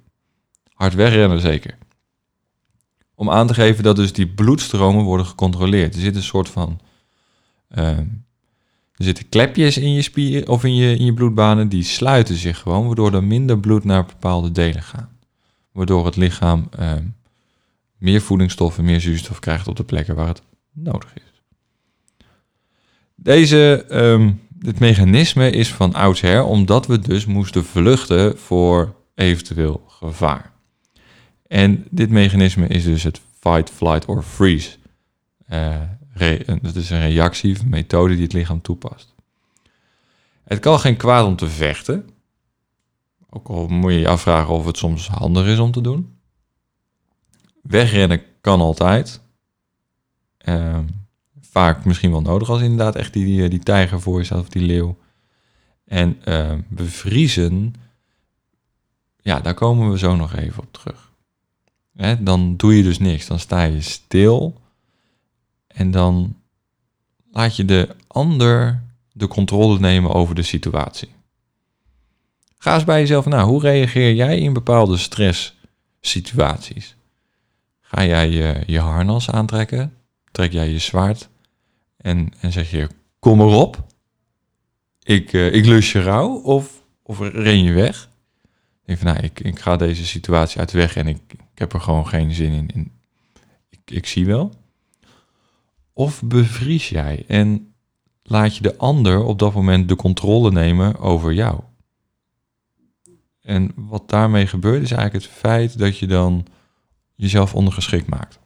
Hard 0.73 0.93
wegrennen 0.93 1.39
zeker. 1.39 1.77
Om 3.15 3.29
aan 3.29 3.47
te 3.47 3.53
geven 3.53 3.83
dat 3.83 3.95
dus 3.95 4.13
die 4.13 4.27
bloedstromen 4.27 5.03
worden 5.03 5.25
gecontroleerd. 5.25 5.95
Er 5.95 6.01
zit 6.01 6.15
een 6.15 6.23
soort 6.23 6.49
van... 6.49 6.79
Ehm, 7.69 8.05
er 8.93 9.05
zitten 9.05 9.29
klepjes 9.29 9.77
in 9.77 9.93
je 9.93 10.01
spieren 10.01 10.47
of 10.47 10.63
in 10.63 10.75
je, 10.75 10.97
in 10.97 11.05
je 11.05 11.13
bloedbanen, 11.13 11.69
die 11.69 11.83
sluiten 11.83 12.35
zich 12.35 12.59
gewoon, 12.59 12.85
waardoor 12.85 13.13
er 13.13 13.23
minder 13.23 13.59
bloed 13.59 13.83
naar 13.83 14.05
bepaalde 14.05 14.51
delen 14.51 14.83
gaat. 14.83 15.09
Waardoor 15.71 16.05
het 16.05 16.15
lichaam 16.15 16.67
ehm, 16.77 17.03
meer 17.97 18.21
voedingsstoffen, 18.21 18.85
meer 18.85 19.01
zuurstof 19.01 19.39
krijgt 19.39 19.67
op 19.67 19.75
de 19.75 19.83
plekken 19.83 20.15
waar 20.15 20.27
het 20.27 20.41
nodig 20.71 21.13
is. 21.15 21.41
Deze, 23.15 23.85
dit 24.49 24.79
mechanisme 24.79 25.49
is 25.49 25.73
van 25.73 25.93
oudsher 25.93 26.43
omdat 26.43 26.87
we 26.87 26.99
dus 26.99 27.25
moesten 27.25 27.65
vluchten 27.65 28.37
voor 28.37 28.95
eventueel 29.15 29.83
gevaar. 29.87 30.51
En 31.47 31.85
dit 31.89 32.09
mechanisme 32.09 32.67
is 32.67 32.83
dus 32.83 33.03
het 33.03 33.21
fight, 33.39 33.69
flight 33.69 34.05
or 34.05 34.23
freeze. 34.23 34.77
Uh, 35.49 35.81
dat 36.61 36.75
is 36.75 36.89
een 36.89 37.01
reactie, 37.01 37.59
een 37.59 37.69
methode 37.69 38.13
die 38.13 38.23
het 38.23 38.33
lichaam 38.33 38.61
toepast. 38.61 39.15
Het 40.43 40.59
kan 40.59 40.79
geen 40.79 40.97
kwaad 40.97 41.25
om 41.25 41.35
te 41.35 41.47
vechten. 41.47 42.09
Ook 43.29 43.47
al 43.47 43.67
moet 43.67 43.91
je 43.91 43.99
je 43.99 44.07
afvragen 44.07 44.53
of 44.53 44.65
het 44.65 44.77
soms 44.77 45.07
handig 45.07 45.45
is 45.45 45.59
om 45.59 45.71
te 45.71 45.81
doen. 45.81 46.16
Wegrennen 47.67 48.21
kan 48.41 48.59
altijd. 48.59 49.21
Uh, 50.45 50.79
vaak 51.41 51.85
misschien 51.85 52.11
wel 52.11 52.21
nodig 52.21 52.49
als 52.49 52.61
inderdaad 52.61 52.95
echt 52.95 53.13
die, 53.13 53.49
die, 53.49 53.59
tijger 53.59 54.01
voor 54.01 54.19
je 54.19 54.25
staat 54.25 54.39
of 54.39 54.49
die 54.49 54.61
leeuw. 54.61 54.97
En 55.85 56.21
uh, 56.25 56.53
bevriezen, 56.67 57.73
ja, 59.21 59.39
daar 59.39 59.53
komen 59.53 59.91
we 59.91 59.97
zo 59.97 60.15
nog 60.15 60.35
even 60.35 60.63
op 60.63 60.73
terug. 60.73 61.11
Hè, 61.93 62.23
dan 62.23 62.55
doe 62.55 62.77
je 62.77 62.83
dus 62.83 62.99
niks, 62.99 63.27
dan 63.27 63.39
sta 63.39 63.63
je 63.63 63.81
stil 63.81 64.61
en 65.67 65.91
dan 65.91 66.35
laat 67.31 67.55
je 67.55 67.65
de 67.65 67.95
ander 68.07 68.83
de 69.11 69.27
controle 69.27 69.79
nemen 69.79 70.13
over 70.13 70.35
de 70.35 70.43
situatie. 70.43 71.09
Ga 72.57 72.73
eens 72.73 72.83
bij 72.83 72.99
jezelf 72.99 73.25
na, 73.25 73.43
hoe 73.43 73.61
reageer 73.61 74.13
jij 74.13 74.39
in 74.39 74.53
bepaalde 74.53 74.97
stresssituaties? 74.97 76.96
Ga 77.87 78.05
jij 78.05 78.29
je, 78.29 78.63
je 78.65 78.79
harnas 78.79 79.29
aantrekken? 79.29 79.93
Trek 80.31 80.51
jij 80.51 80.69
je 80.69 80.79
zwaard 80.79 81.29
en, 81.97 82.33
en 82.41 82.51
zeg 82.51 82.71
je, 82.71 82.87
kom 83.19 83.41
erop, 83.41 83.85
ik, 85.03 85.33
uh, 85.33 85.53
ik 85.53 85.65
lus 85.65 85.91
je 85.91 86.01
rouw, 86.01 86.29
of, 86.29 86.83
of 87.03 87.19
ren 87.19 87.63
je 87.63 87.71
weg? 87.71 88.09
Denk 88.85 88.99
van, 88.99 89.07
nou, 89.07 89.23
ik, 89.23 89.39
ik 89.39 89.59
ga 89.59 89.77
deze 89.77 90.05
situatie 90.05 90.59
uit 90.59 90.71
de 90.71 90.77
weg 90.77 90.95
en 90.95 91.07
ik, 91.07 91.21
ik 91.27 91.59
heb 91.59 91.73
er 91.73 91.81
gewoon 91.81 92.07
geen 92.07 92.33
zin 92.33 92.51
in. 92.51 92.67
in 92.73 92.91
ik, 93.69 93.91
ik 93.91 94.05
zie 94.05 94.25
wel. 94.25 94.53
Of 95.93 96.23
bevries 96.23 96.89
jij 96.89 97.23
en 97.27 97.73
laat 98.23 98.55
je 98.55 98.61
de 98.61 98.77
ander 98.77 99.23
op 99.23 99.39
dat 99.39 99.53
moment 99.53 99.89
de 99.89 99.95
controle 99.95 100.51
nemen 100.51 100.99
over 100.99 101.33
jou? 101.33 101.59
En 103.41 103.71
wat 103.75 104.09
daarmee 104.09 104.47
gebeurt 104.47 104.81
is 104.81 104.91
eigenlijk 104.91 105.25
het 105.25 105.33
feit 105.33 105.77
dat 105.77 105.97
je 105.97 106.07
dan 106.07 106.45
jezelf 107.17 107.53
ondergeschikt 107.53 108.07
maakt. 108.07 108.39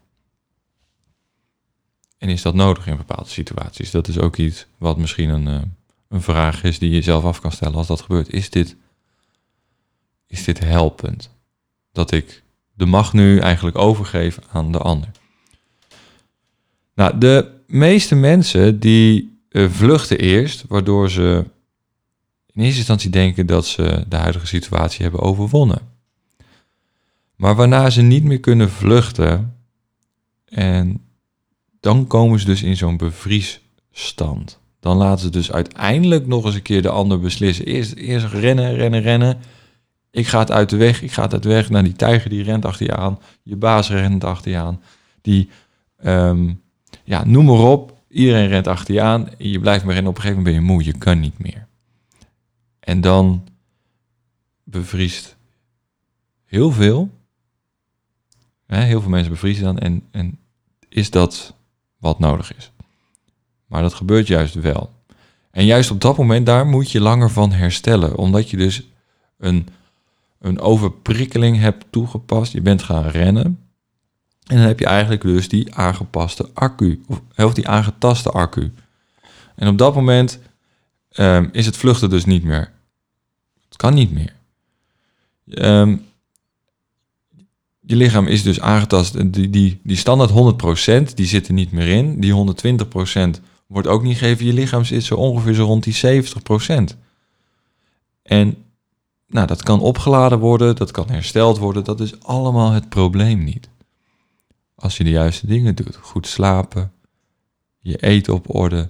En 2.17 2.29
is 2.29 2.41
dat 2.41 2.53
nodig 2.53 2.87
in 2.87 2.97
bepaalde 2.97 3.29
situaties? 3.29 3.91
Dat 3.91 4.07
is 4.07 4.19
ook 4.19 4.37
iets 4.37 4.65
wat 4.77 4.97
misschien 4.97 5.29
een, 5.29 5.47
uh, 5.47 5.61
een 6.07 6.21
vraag 6.21 6.63
is 6.63 6.79
die 6.79 6.89
je 6.89 7.01
zelf 7.01 7.23
af 7.23 7.41
kan 7.41 7.51
stellen 7.51 7.75
als 7.75 7.87
dat 7.87 8.01
gebeurt. 8.01 8.33
Is 8.33 8.49
dit, 8.49 8.75
is 10.27 10.43
dit 10.43 10.59
helpend? 10.59 11.29
Dat 11.91 12.11
ik 12.11 12.43
de 12.73 12.85
macht 12.85 13.13
nu 13.13 13.39
eigenlijk 13.39 13.77
overgeef 13.77 14.39
aan 14.51 14.71
de 14.71 14.77
ander. 14.77 15.09
Nou, 16.95 17.17
de 17.17 17.51
meeste 17.67 18.15
mensen 18.15 18.79
die 18.79 19.39
uh, 19.49 19.69
vluchten 19.69 20.19
eerst, 20.19 20.63
waardoor 20.67 21.09
ze 21.09 21.45
in 22.53 22.61
eerste 22.61 22.77
instantie 22.77 23.09
denken 23.09 23.45
dat 23.45 23.65
ze 23.65 24.05
de 24.07 24.15
huidige 24.15 24.47
situatie 24.47 25.01
hebben 25.01 25.21
overwonnen. 25.21 25.90
Maar 27.41 27.55
waarna 27.55 27.89
ze 27.89 28.01
niet 28.01 28.24
meer 28.24 28.39
kunnen 28.39 28.69
vluchten 28.69 29.55
en 30.45 31.01
dan 31.79 32.07
komen 32.07 32.39
ze 32.39 32.45
dus 32.45 32.63
in 32.63 32.77
zo'n 32.77 32.98
bevriesstand. 32.98 34.60
Dan 34.79 34.98
laten 34.98 35.19
ze 35.19 35.29
dus 35.29 35.51
uiteindelijk 35.51 36.27
nog 36.27 36.45
eens 36.45 36.55
een 36.55 36.62
keer 36.62 36.81
de 36.81 36.89
ander 36.89 37.19
beslissen. 37.19 37.65
Eerst, 37.65 37.93
rennen, 38.33 38.75
rennen, 38.75 39.01
rennen. 39.01 39.38
Ik 40.12 40.27
ga 40.27 40.39
het 40.39 40.51
uit 40.51 40.69
de 40.69 40.75
weg, 40.75 41.01
ik 41.01 41.12
ga 41.12 41.21
het 41.21 41.33
uit 41.33 41.43
de 41.43 41.50
weg. 41.50 41.69
Nou, 41.69 41.83
die 41.83 41.93
tijger 41.93 42.29
die 42.29 42.43
rent 42.43 42.65
achter 42.65 42.86
je 42.86 42.95
aan. 42.95 43.19
Je 43.43 43.55
baas 43.55 43.89
rent 43.89 44.24
achter 44.24 44.51
je 44.51 44.57
aan. 44.57 44.81
Die, 45.21 45.50
um, 46.05 46.62
ja, 47.03 47.25
noem 47.25 47.45
maar 47.45 47.71
op. 47.71 47.98
Iedereen 48.07 48.48
rent 48.48 48.67
achter 48.67 48.93
je 48.93 49.01
aan. 49.01 49.29
Je 49.38 49.60
blijft 49.60 49.83
maar 49.83 49.93
rennen. 49.93 50.12
Op 50.12 50.17
een 50.17 50.24
gegeven 50.24 50.43
moment 50.43 50.63
ben 50.63 50.67
je 50.67 50.74
moe. 50.74 50.86
Je 50.86 50.98
kan 50.98 51.19
niet 51.19 51.39
meer. 51.39 51.67
En 52.79 53.01
dan 53.01 53.48
bevriest 54.63 55.38
heel 56.45 56.71
veel. 56.71 57.19
Heel 58.79 59.01
veel 59.01 59.09
mensen 59.09 59.31
bevriezen 59.31 59.63
dan. 59.63 59.79
En, 59.79 60.03
en 60.11 60.39
is 60.89 61.09
dat 61.09 61.53
wat 61.97 62.19
nodig 62.19 62.55
is. 62.55 62.71
Maar 63.67 63.81
dat 63.81 63.93
gebeurt 63.93 64.27
juist 64.27 64.53
wel. 64.53 64.91
En 65.51 65.65
juist 65.65 65.91
op 65.91 66.01
dat 66.01 66.17
moment, 66.17 66.45
daar 66.45 66.65
moet 66.65 66.91
je 66.91 67.01
langer 67.01 67.29
van 67.29 67.51
herstellen. 67.51 68.17
Omdat 68.17 68.49
je 68.49 68.57
dus 68.57 68.87
een, 69.37 69.67
een 70.39 70.59
overprikkeling 70.59 71.57
hebt 71.57 71.85
toegepast. 71.89 72.51
Je 72.51 72.61
bent 72.61 72.83
gaan 72.83 73.07
rennen. 73.07 73.59
En 74.47 74.57
dan 74.57 74.65
heb 74.65 74.79
je 74.79 74.85
eigenlijk 74.85 75.21
dus 75.21 75.49
die 75.49 75.75
aangepaste 75.75 76.49
accu. 76.53 77.03
Of, 77.35 77.53
die 77.53 77.67
aangetaste 77.67 78.29
accu. 78.29 78.73
En 79.55 79.67
op 79.67 79.77
dat 79.77 79.95
moment 79.95 80.39
um, 81.17 81.49
is 81.51 81.65
het 81.65 81.77
vluchten 81.77 82.09
dus 82.09 82.25
niet 82.25 82.43
meer. 82.43 82.71
Het 83.65 83.75
kan 83.75 83.93
niet 83.93 84.11
meer. 84.11 84.33
Um, 85.45 86.05
je 87.81 87.95
lichaam 87.95 88.27
is 88.27 88.43
dus 88.43 88.59
aangetast. 88.59 89.33
Die, 89.33 89.50
die, 89.50 89.79
die 89.83 89.97
standaard 89.97 90.31
100%, 91.09 91.13
die 91.13 91.25
zit 91.25 91.47
er 91.47 91.53
niet 91.53 91.71
meer 91.71 91.88
in. 91.88 92.19
Die 92.19 92.55
120% 93.38 93.41
wordt 93.67 93.88
ook 93.88 94.03
niet 94.03 94.17
gegeven. 94.17 94.45
Je 94.45 94.53
lichaam 94.53 94.85
zit 94.85 95.03
zo 95.03 95.15
ongeveer 95.15 95.53
zo 95.53 95.65
rond 95.65 95.83
die 95.83 96.23
70%. 96.93 96.97
En 98.23 98.55
nou, 99.27 99.47
dat 99.47 99.63
kan 99.63 99.79
opgeladen 99.79 100.39
worden, 100.39 100.75
dat 100.75 100.91
kan 100.91 101.09
hersteld 101.09 101.57
worden. 101.57 101.83
Dat 101.83 102.00
is 102.00 102.19
allemaal 102.23 102.71
het 102.71 102.89
probleem 102.89 103.43
niet. 103.43 103.69
Als 104.75 104.97
je 104.97 105.03
de 105.03 105.09
juiste 105.09 105.47
dingen 105.47 105.75
doet. 105.75 105.95
Goed 105.95 106.27
slapen, 106.27 106.91
je 107.79 107.97
eten 107.97 108.33
op 108.33 108.55
orde. 108.55 108.89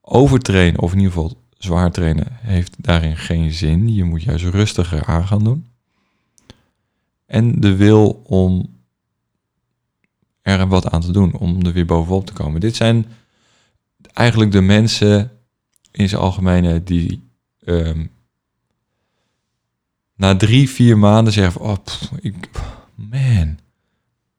Overtrainen, 0.00 0.80
of 0.80 0.92
in 0.92 0.98
ieder 0.98 1.12
geval 1.12 1.36
zwaar 1.58 1.92
trainen, 1.92 2.26
heeft 2.30 2.74
daarin 2.78 3.16
geen 3.16 3.52
zin. 3.52 3.94
Je 3.94 4.04
moet 4.04 4.22
juist 4.22 4.44
rustiger 4.44 5.04
aan 5.04 5.26
gaan 5.26 5.44
doen 5.44 5.70
en 7.30 7.60
de 7.60 7.76
wil 7.76 8.22
om 8.24 8.78
er 10.42 10.68
wat 10.68 10.90
aan 10.90 11.00
te 11.00 11.12
doen, 11.12 11.36
om 11.36 11.66
er 11.66 11.72
weer 11.72 11.86
bovenop 11.86 12.26
te 12.26 12.32
komen. 12.32 12.60
Dit 12.60 12.76
zijn 12.76 13.06
eigenlijk 14.12 14.52
de 14.52 14.60
mensen 14.60 15.30
in 15.90 16.08
zijn 16.08 16.20
algemene 16.20 16.82
die 16.82 17.30
um, 17.64 18.10
na 20.16 20.36
drie, 20.36 20.70
vier 20.70 20.98
maanden 20.98 21.32
zeggen 21.32 21.52
van, 21.52 21.62
oh, 21.62 21.78
ik, 22.20 22.34
man, 22.94 23.58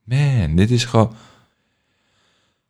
man, 0.03 0.55
dit 0.55 0.71
is 0.71 0.85
gewoon, 0.85 1.15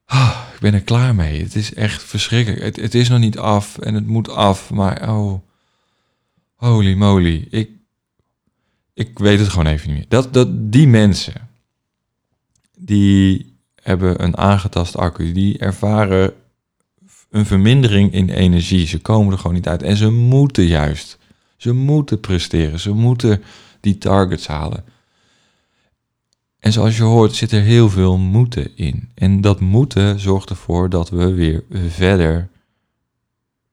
oh, 0.08 0.42
ik 0.54 0.60
ben 0.60 0.74
er 0.74 0.82
klaar 0.82 1.16
mee. 1.16 1.42
Het 1.42 1.56
is 1.56 1.74
echt 1.74 2.04
verschrikkelijk. 2.04 2.63
Het, 2.63 2.75
het 2.75 2.96
is 2.96 3.10
nog 3.10 3.20
niet 3.20 3.38
af 3.38 3.78
en 3.78 3.94
het 3.94 4.08
moet 4.08 4.30
af, 4.30 4.72
maar 4.72 5.10
oh, 5.10 5.42
holy 6.56 6.94
moly, 6.94 7.48
ik, 7.50 7.70
ik 9.01 9.20
weet 9.20 9.39
het 9.39 9.50
gewoon 9.50 9.67
even 9.67 9.88
niet 9.88 9.98
meer. 9.98 10.05
Dat, 10.08 10.34
dat, 10.34 10.72
die 10.72 10.88
mensen, 10.88 11.50
die 12.77 13.55
hebben 13.75 14.24
een 14.24 14.38
aangetast 14.38 14.98
accu, 14.98 15.31
die 15.31 15.58
ervaren 15.58 16.34
een 17.29 17.46
vermindering 17.46 18.13
in 18.13 18.29
energie. 18.29 18.88
Ze 18.88 19.00
komen 19.00 19.31
er 19.34 19.39
gewoon 19.39 19.55
niet 19.55 19.67
uit. 19.67 19.84
En 19.84 19.98
ze 19.98 20.10
moeten 20.10 20.65
juist. 20.65 21.17
Ze 21.58 21.74
moeten 21.74 22.20
presteren. 22.20 22.79
Ze 22.79 22.91
moeten 22.91 23.43
die 23.79 23.98
targets 23.98 24.48
halen. 24.48 24.84
En 26.60 26.72
zoals 26.72 26.98
je 26.98 27.03
hoort 27.03 27.36
zit 27.36 27.51
er 27.51 27.62
heel 27.62 27.89
veel 27.89 28.17
moeten 28.17 28.77
in. 28.77 29.10
En 29.13 29.41
dat 29.41 29.60
moeten 29.60 30.20
zorgt 30.20 30.50
ervoor 30.50 30.89
dat 30.89 31.10
we 31.10 31.34
weer 31.34 31.63
verder 31.88 32.50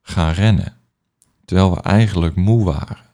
gaan 0.01 0.33
rennen. 0.33 0.73
Terwijl 1.45 1.73
we 1.73 1.81
eigenlijk 1.81 2.35
moe 2.35 2.63
waren. 2.63 3.08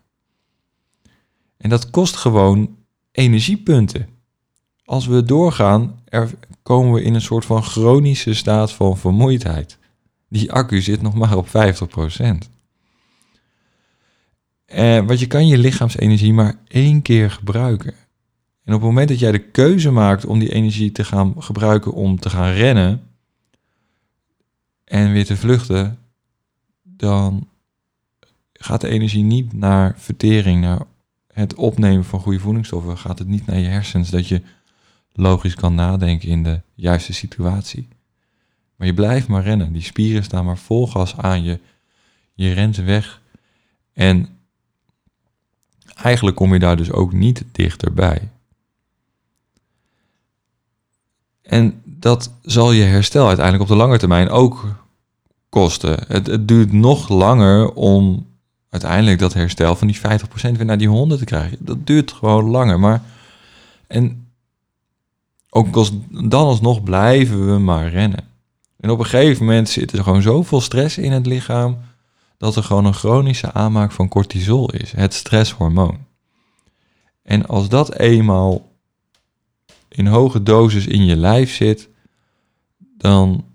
En 1.57 1.69
dat 1.69 1.89
kost 1.89 2.15
gewoon 2.15 2.75
energiepunten. 3.11 4.07
Als 4.85 5.05
we 5.05 5.23
doorgaan, 5.23 5.99
er 6.05 6.31
komen 6.63 6.93
we 6.93 7.01
in 7.01 7.13
een 7.13 7.21
soort 7.21 7.45
van 7.45 7.63
chronische 7.63 8.33
staat 8.33 8.71
van 8.71 8.97
vermoeidheid. 8.97 9.77
Die 10.29 10.51
accu 10.51 10.81
zit 10.81 11.01
nog 11.01 11.13
maar 11.13 11.37
op 11.37 11.47
50%. 11.47 11.51
En 14.65 15.05
want 15.05 15.19
je 15.19 15.27
kan 15.27 15.47
je 15.47 15.57
lichaamsenergie 15.57 16.33
maar 16.33 16.59
één 16.67 17.01
keer 17.01 17.31
gebruiken. 17.31 17.93
En 18.63 18.73
op 18.73 18.79
het 18.79 18.89
moment 18.89 19.09
dat 19.09 19.19
jij 19.19 19.31
de 19.31 19.49
keuze 19.49 19.91
maakt 19.91 20.25
om 20.25 20.39
die 20.39 20.53
energie 20.53 20.91
te 20.91 21.03
gaan 21.03 21.43
gebruiken 21.43 21.93
om 21.93 22.19
te 22.19 22.29
gaan 22.29 22.51
rennen 22.51 23.01
en 24.83 25.11
weer 25.11 25.25
te 25.25 25.37
vluchten, 25.37 25.99
dan 26.83 27.47
gaat 28.53 28.81
de 28.81 28.87
energie 28.87 29.23
niet 29.23 29.53
naar 29.53 29.93
vertering, 29.97 30.61
naar 30.61 30.81
het 31.35 31.53
opnemen 31.53 32.05
van 32.05 32.19
goede 32.19 32.39
voedingsstoffen. 32.39 32.97
Gaat 32.97 33.19
het 33.19 33.27
niet 33.27 33.45
naar 33.45 33.59
je 33.59 33.67
hersens 33.67 34.09
dat 34.09 34.27
je 34.27 34.41
logisch 35.13 35.55
kan 35.55 35.75
nadenken 35.75 36.29
in 36.29 36.43
de 36.43 36.61
juiste 36.73 37.13
situatie. 37.13 37.87
Maar 38.75 38.87
je 38.87 38.93
blijft 38.93 39.27
maar 39.27 39.43
rennen. 39.43 39.73
Die 39.73 39.81
spieren 39.81 40.23
staan 40.23 40.45
maar 40.45 40.57
vol 40.57 40.87
gas 40.87 41.17
aan 41.17 41.43
je. 41.43 41.59
Je 42.33 42.51
rent 42.51 42.75
weg. 42.75 43.21
En 43.93 44.29
eigenlijk 45.95 46.35
kom 46.35 46.53
je 46.53 46.59
daar 46.59 46.77
dus 46.77 46.91
ook 46.91 47.13
niet 47.13 47.43
dichterbij. 47.51 48.29
En 51.41 51.81
dat 51.83 52.33
zal 52.41 52.71
je 52.71 52.83
herstel 52.83 53.27
uiteindelijk 53.27 53.63
op 53.63 53.77
de 53.77 53.83
lange 53.83 53.97
termijn 53.97 54.29
ook 54.29 54.75
kosten. 55.49 56.03
Het, 56.07 56.27
het 56.27 56.47
duurt 56.47 56.71
nog 56.71 57.09
langer 57.09 57.73
om 57.73 58.27
uiteindelijk 58.75 59.19
dat 59.19 59.33
herstel 59.33 59.75
van 59.75 59.87
die 59.87 59.97
50% 59.97 60.01
weer 60.31 60.65
naar 60.65 60.77
die 60.77 60.87
100 60.87 61.19
te 61.19 61.25
krijgen. 61.25 61.57
Dat 61.59 61.87
duurt 61.87 62.11
gewoon 62.11 62.49
langer. 62.49 62.79
Maar 62.79 63.03
en 63.87 64.27
ook 65.49 65.75
als, 65.75 65.91
dan 66.09 66.45
alsnog 66.45 66.83
blijven 66.83 67.53
we 67.53 67.59
maar 67.59 67.89
rennen. 67.89 68.23
En 68.79 68.89
op 68.89 68.99
een 68.99 69.05
gegeven 69.05 69.45
moment 69.45 69.69
zit 69.69 69.91
er 69.91 70.03
gewoon 70.03 70.21
zoveel 70.21 70.61
stress 70.61 70.97
in 70.97 71.11
het 71.11 71.25
lichaam 71.25 71.77
dat 72.37 72.55
er 72.55 72.63
gewoon 72.63 72.85
een 72.85 72.93
chronische 72.93 73.53
aanmaak 73.53 73.91
van 73.91 74.07
cortisol 74.07 74.71
is, 74.71 74.91
het 74.91 75.13
stresshormoon. 75.13 75.97
En 77.23 77.45
als 77.47 77.69
dat 77.69 77.95
eenmaal 77.95 78.71
in 79.87 80.07
hoge 80.07 80.43
dosis 80.43 80.87
in 80.87 81.05
je 81.05 81.15
lijf 81.15 81.53
zit, 81.53 81.89
dan, 82.97 83.45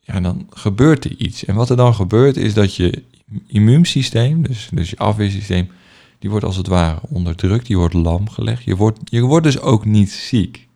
ja, 0.00 0.20
dan 0.20 0.46
gebeurt 0.50 1.04
er 1.04 1.16
iets. 1.16 1.44
En 1.44 1.54
wat 1.54 1.70
er 1.70 1.76
dan 1.76 1.94
gebeurt 1.94 2.36
is 2.36 2.54
dat 2.54 2.74
je 2.74 3.02
immuunsysteem, 3.46 4.42
dus, 4.42 4.68
dus 4.72 4.90
je 4.90 4.96
afweersysteem, 4.96 5.70
die 6.18 6.30
wordt 6.30 6.44
als 6.44 6.56
het 6.56 6.66
ware 6.66 7.00
onderdrukt, 7.08 7.66
die 7.66 7.76
wordt 7.76 7.94
lam 7.94 8.28
gelegd. 8.28 8.64
Je 8.64 8.76
wordt, 8.76 8.98
je 9.04 9.20
wordt 9.20 9.44
dus 9.46 9.58
ook 9.58 9.84
niet 9.84 10.10
ziek. 10.10 10.68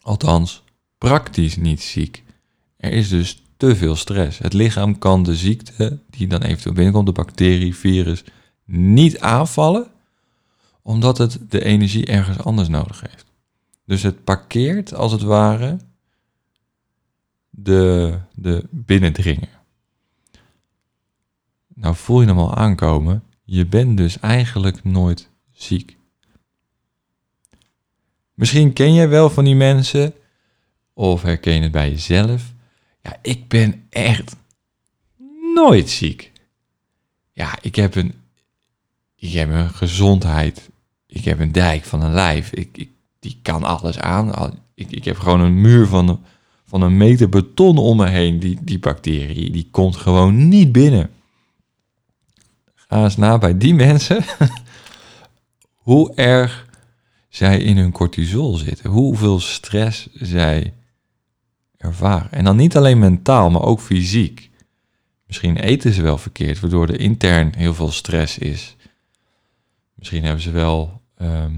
Althans, 0.00 0.62
praktisch 0.98 1.56
niet 1.56 1.82
ziek. 1.82 2.22
Er 2.76 2.92
is 2.92 3.08
dus 3.08 3.42
te 3.56 3.76
veel 3.76 3.96
stress. 3.96 4.38
Het 4.38 4.52
lichaam 4.52 4.98
kan 4.98 5.22
de 5.22 5.36
ziekte 5.36 5.98
die 6.10 6.26
dan 6.26 6.42
eventueel 6.42 6.74
binnenkomt, 6.74 7.06
de 7.06 7.12
bacterie, 7.12 7.76
virus, 7.76 8.24
niet 8.64 9.20
aanvallen, 9.20 9.86
omdat 10.82 11.18
het 11.18 11.38
de 11.48 11.64
energie 11.64 12.06
ergens 12.06 12.38
anders 12.38 12.68
nodig 12.68 13.00
heeft. 13.00 13.24
Dus 13.84 14.02
het 14.02 14.24
parkeert 14.24 14.94
als 14.94 15.12
het 15.12 15.22
ware 15.22 15.78
de, 17.50 18.18
de 18.34 18.64
binnendringer. 18.70 19.57
Nou 21.80 21.94
voel 21.96 22.20
je 22.20 22.26
hem 22.26 22.38
al 22.38 22.54
aankomen. 22.54 23.22
Je 23.44 23.66
bent 23.66 23.96
dus 23.96 24.20
eigenlijk 24.20 24.84
nooit 24.84 25.28
ziek. 25.52 25.96
Misschien 28.34 28.72
ken 28.72 28.94
jij 28.94 29.08
wel 29.08 29.30
van 29.30 29.44
die 29.44 29.54
mensen, 29.54 30.14
of 30.92 31.22
herken 31.22 31.54
je 31.54 31.60
het 31.60 31.72
bij 31.72 31.90
jezelf. 31.90 32.52
Ja, 33.02 33.16
ik 33.22 33.48
ben 33.48 33.86
echt 33.90 34.36
nooit 35.54 35.90
ziek. 35.90 36.32
Ja, 37.32 37.58
ik 37.60 37.74
heb 37.74 37.94
een, 37.94 38.14
ik 39.16 39.32
heb 39.32 39.50
een 39.50 39.70
gezondheid. 39.70 40.70
Ik 41.06 41.24
heb 41.24 41.38
een 41.38 41.52
dijk 41.52 41.84
van 41.84 42.02
een 42.02 42.12
lijf. 42.12 42.52
Ik, 42.52 42.68
ik 42.76 42.90
die 43.18 43.38
kan 43.42 43.64
alles 43.64 43.98
aan. 43.98 44.58
Ik, 44.74 44.90
ik 44.90 45.04
heb 45.04 45.18
gewoon 45.18 45.40
een 45.40 45.60
muur 45.60 45.86
van, 45.86 46.20
van 46.64 46.82
een 46.82 46.96
meter 46.96 47.28
beton 47.28 47.78
om 47.78 47.96
me 47.96 48.08
heen. 48.08 48.38
Die, 48.38 48.58
die 48.62 48.78
bacterie, 48.78 49.50
die 49.50 49.68
komt 49.70 49.96
gewoon 49.96 50.48
niet 50.48 50.72
binnen. 50.72 51.10
Ga 52.88 53.10
na 53.16 53.38
bij 53.38 53.58
die 53.58 53.74
mensen. 53.74 54.24
hoe 55.88 56.14
erg 56.14 56.66
zij 57.28 57.58
in 57.58 57.76
hun 57.76 57.92
cortisol 57.92 58.54
zitten. 58.54 58.90
Hoeveel 58.90 59.40
stress 59.40 60.08
zij 60.12 60.74
ervaren. 61.76 62.32
En 62.32 62.44
dan 62.44 62.56
niet 62.56 62.76
alleen 62.76 62.98
mentaal, 62.98 63.50
maar 63.50 63.62
ook 63.62 63.80
fysiek. 63.80 64.50
Misschien 65.26 65.56
eten 65.56 65.92
ze 65.92 66.02
wel 66.02 66.18
verkeerd, 66.18 66.60
waardoor 66.60 66.88
er 66.88 67.00
intern 67.00 67.54
heel 67.56 67.74
veel 67.74 67.90
stress 67.90 68.38
is. 68.38 68.76
Misschien 69.94 70.24
hebben 70.24 70.42
ze 70.42 70.50
wel 70.50 71.02
ehm, 71.16 71.54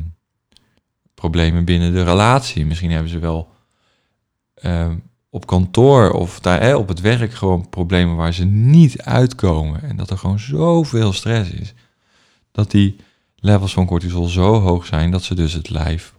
problemen 1.14 1.64
binnen 1.64 1.92
de 1.92 2.04
relatie. 2.04 2.66
Misschien 2.66 2.90
hebben 2.90 3.10
ze 3.10 3.18
wel 3.18 3.48
ehm, 4.54 4.96
op 5.30 5.46
kantoor 5.46 6.10
of 6.10 6.40
daar, 6.40 6.60
hè, 6.60 6.74
op 6.74 6.88
het 6.88 7.00
werk 7.00 7.32
gewoon 7.32 7.68
problemen 7.68 8.16
waar 8.16 8.34
ze 8.34 8.44
niet 8.44 9.02
uitkomen. 9.02 9.82
En 9.82 9.96
dat 9.96 10.10
er 10.10 10.18
gewoon 10.18 10.38
zoveel 10.38 11.12
stress 11.12 11.50
is. 11.50 11.74
Dat 12.52 12.70
die 12.70 12.96
levels 13.36 13.72
van 13.72 13.86
cortisol 13.86 14.26
zo 14.26 14.60
hoog 14.60 14.86
zijn 14.86 15.10
dat 15.10 15.22
ze 15.22 15.34
dus 15.34 15.52
het 15.52 15.70
lijf 15.70 16.14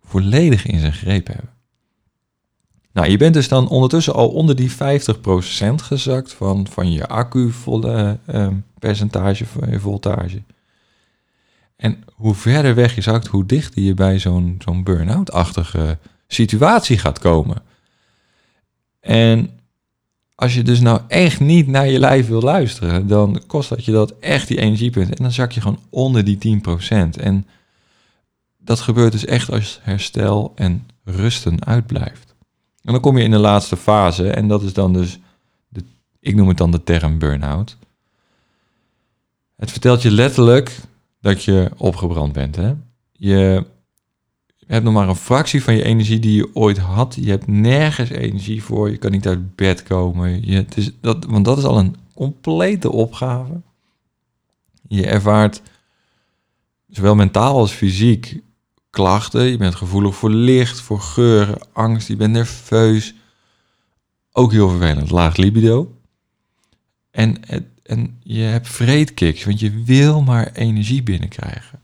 volledig 0.00 0.66
in 0.66 0.78
zijn 0.78 0.92
greep 0.92 1.26
hebben. 1.26 1.50
Nou, 2.92 3.10
je 3.10 3.16
bent 3.16 3.34
dus 3.34 3.48
dan 3.48 3.68
ondertussen 3.68 4.14
al 4.14 4.28
onder 4.28 4.56
die 4.56 4.70
50% 4.70 4.74
gezakt 5.76 6.32
van, 6.32 6.66
van 6.70 6.92
je 6.92 7.08
accu 7.08 7.50
volle, 7.50 8.18
uh, 8.30 8.48
percentage 8.78 9.44
voltage. 9.78 10.42
En 11.76 12.04
hoe 12.14 12.34
verder 12.34 12.74
weg 12.74 12.94
je 12.94 13.00
zakt, 13.00 13.26
hoe 13.26 13.46
dichter 13.46 13.82
je 13.82 13.94
bij 13.94 14.18
zo'n 14.18 14.56
zo'n 14.64 14.82
burn-out-achtige 14.82 15.98
situatie 16.26 16.98
gaat 16.98 17.18
komen. 17.18 17.62
En 19.00 19.50
als 20.34 20.54
je 20.54 20.62
dus 20.62 20.80
nou 20.80 21.00
echt 21.08 21.40
niet 21.40 21.66
naar 21.66 21.88
je 21.88 21.98
lijf 21.98 22.28
wil 22.28 22.40
luisteren, 22.40 23.06
dan 23.06 23.42
kost 23.46 23.68
dat 23.68 23.84
je 23.84 23.92
dat 23.92 24.14
echt 24.20 24.48
die 24.48 24.60
energiepunten. 24.60 25.16
En 25.16 25.22
dan 25.22 25.32
zak 25.32 25.52
je 25.52 25.60
gewoon 25.60 25.80
onder 25.90 26.24
die 26.24 26.60
10%. 26.60 27.20
En 27.20 27.46
dat 28.58 28.80
gebeurt 28.80 29.12
dus 29.12 29.24
echt 29.24 29.50
als 29.50 29.80
herstel 29.82 30.52
en 30.54 30.86
rusten 31.04 31.64
uitblijft. 31.64 32.34
En 32.82 32.92
dan 32.92 33.00
kom 33.00 33.18
je 33.18 33.24
in 33.24 33.30
de 33.30 33.38
laatste 33.38 33.76
fase 33.76 34.30
en 34.30 34.48
dat 34.48 34.62
is 34.62 34.72
dan 34.72 34.92
dus, 34.92 35.18
de, 35.68 35.84
ik 36.20 36.34
noem 36.34 36.48
het 36.48 36.56
dan 36.56 36.70
de 36.70 36.82
term 36.82 37.18
burn-out. 37.18 37.76
Het 39.56 39.70
vertelt 39.70 40.02
je 40.02 40.10
letterlijk 40.10 40.80
dat 41.20 41.44
je 41.44 41.70
opgebrand 41.76 42.32
bent. 42.32 42.56
Hè? 42.56 42.74
Je 43.12 43.66
hebt 44.74 44.84
nog 44.84 44.94
maar 44.94 45.08
een 45.08 45.16
fractie 45.16 45.62
van 45.62 45.74
je 45.74 45.82
energie 45.82 46.18
die 46.18 46.36
je 46.36 46.54
ooit 46.54 46.78
had. 46.78 47.16
Je 47.20 47.30
hebt 47.30 47.46
nergens 47.46 48.10
energie 48.10 48.62
voor. 48.62 48.90
Je 48.90 48.96
kan 48.96 49.10
niet 49.10 49.26
uit 49.26 49.56
bed 49.56 49.82
komen. 49.82 50.46
Je, 50.46 50.56
het 50.56 50.76
is 50.76 50.90
dat, 51.00 51.24
want 51.24 51.44
dat 51.44 51.58
is 51.58 51.64
al 51.64 51.78
een 51.78 51.96
complete 52.14 52.92
opgave. 52.92 53.60
Je 54.88 55.06
ervaart 55.06 55.62
zowel 56.88 57.14
mentaal 57.14 57.58
als 57.58 57.72
fysiek 57.72 58.40
klachten. 58.90 59.42
Je 59.42 59.56
bent 59.56 59.74
gevoelig 59.74 60.16
voor 60.16 60.30
licht, 60.30 60.80
voor 60.80 61.00
geuren, 61.00 61.58
angst. 61.72 62.08
Je 62.08 62.16
bent 62.16 62.32
nerveus. 62.32 63.14
Ook 64.32 64.52
heel 64.52 64.68
vervelend, 64.68 65.10
laag 65.10 65.36
libido. 65.36 65.96
En, 67.10 67.48
en 67.82 68.18
je 68.22 68.42
hebt 68.42 68.68
vreedkicks, 68.68 69.44
want 69.44 69.60
je 69.60 69.82
wil 69.84 70.22
maar 70.22 70.52
energie 70.52 71.02
binnenkrijgen. 71.02 71.80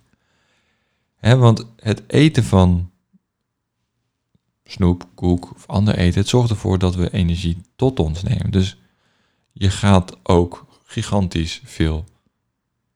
Want 1.32 1.66
het 1.76 2.02
eten 2.06 2.44
van 2.44 2.90
snoep, 4.64 5.06
koek 5.14 5.54
of 5.54 5.66
ander 5.66 5.96
eten, 5.96 6.20
het 6.20 6.28
zorgt 6.28 6.50
ervoor 6.50 6.78
dat 6.78 6.94
we 6.94 7.12
energie 7.12 7.58
tot 7.76 7.98
ons 8.00 8.22
nemen. 8.22 8.50
Dus 8.50 8.76
je 9.52 9.70
gaat 9.70 10.16
ook 10.22 10.66
gigantisch 10.84 11.60
veel 11.64 12.04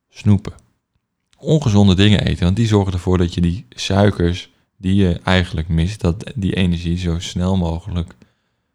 snoepen. 0.08 0.52
Ongezonde 1.36 1.94
dingen 1.94 2.20
eten, 2.24 2.44
want 2.44 2.56
die 2.56 2.66
zorgen 2.66 2.92
ervoor 2.92 3.18
dat 3.18 3.34
je 3.34 3.40
die 3.40 3.66
suikers 3.68 4.50
die 4.76 4.94
je 4.94 5.20
eigenlijk 5.24 5.68
mist, 5.68 6.00
dat 6.00 6.32
die 6.34 6.54
energie 6.54 6.98
zo 6.98 7.18
snel 7.18 7.56
mogelijk 7.56 8.14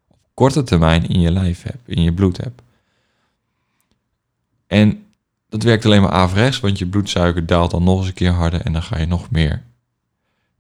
op 0.07 0.17
korte 0.33 0.63
termijn 0.63 1.07
in 1.07 1.19
je 1.19 1.31
lijf 1.31 1.63
hebt, 1.63 1.87
in 1.87 2.01
je 2.01 2.13
bloed 2.13 2.37
hebt. 2.37 2.61
En 4.67 5.02
dat 5.53 5.63
werkt 5.63 5.85
alleen 5.85 6.01
maar 6.01 6.11
averechts, 6.11 6.59
want 6.59 6.77
je 6.77 6.85
bloedsuiker 6.85 7.45
daalt 7.45 7.71
dan 7.71 7.83
nog 7.83 7.97
eens 7.97 8.07
een 8.07 8.13
keer 8.13 8.31
harder 8.31 8.61
en 8.61 8.73
dan 8.73 8.83
ga 8.83 8.99
je 8.99 9.05
nog 9.05 9.31
meer 9.31 9.63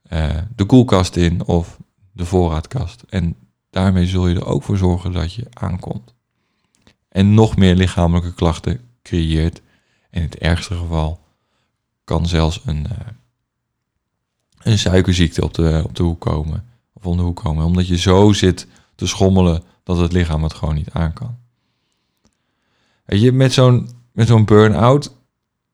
uh, 0.09 0.29
de 0.55 0.65
koelkast 0.65 1.15
in 1.15 1.45
of 1.45 1.77
de 2.11 2.25
voorraadkast. 2.25 3.03
En 3.09 3.35
daarmee 3.69 4.05
zul 4.05 4.27
je 4.27 4.35
er 4.35 4.45
ook 4.45 4.63
voor 4.63 4.77
zorgen 4.77 5.11
dat 5.11 5.33
je 5.33 5.45
aankomt. 5.53 6.13
En 7.09 7.33
nog 7.33 7.55
meer 7.55 7.75
lichamelijke 7.75 8.33
klachten 8.33 8.79
creëert. 9.03 9.61
In 10.09 10.21
het 10.21 10.37
ergste 10.37 10.75
geval 10.75 11.19
kan 12.03 12.27
zelfs 12.27 12.61
een, 12.65 12.85
uh, 12.91 12.97
een 14.61 14.79
suikerziekte 14.79 15.43
op 15.43 15.53
de, 15.53 15.81
op 15.85 15.95
de 15.95 16.03
hoek 16.03 16.21
komen. 16.21 16.65
Of 16.93 17.05
of 17.05 17.05
om 17.05 17.17
de 17.17 17.23
hoek 17.23 17.41
komen. 17.43 17.65
Omdat 17.65 17.87
je 17.87 17.97
zo 17.97 18.33
zit 18.33 18.67
te 18.95 19.07
schommelen 19.07 19.63
dat 19.83 19.97
het 19.97 20.11
lichaam 20.11 20.43
het 20.43 20.53
gewoon 20.53 20.75
niet 20.75 20.91
aan 20.91 21.13
kan. 21.13 21.37
Weet 23.05 23.21
je, 23.21 23.31
met 23.31 23.53
zo'n, 23.53 24.02
met 24.13 24.27
zo'n 24.27 24.45
burn-out, 24.45 25.15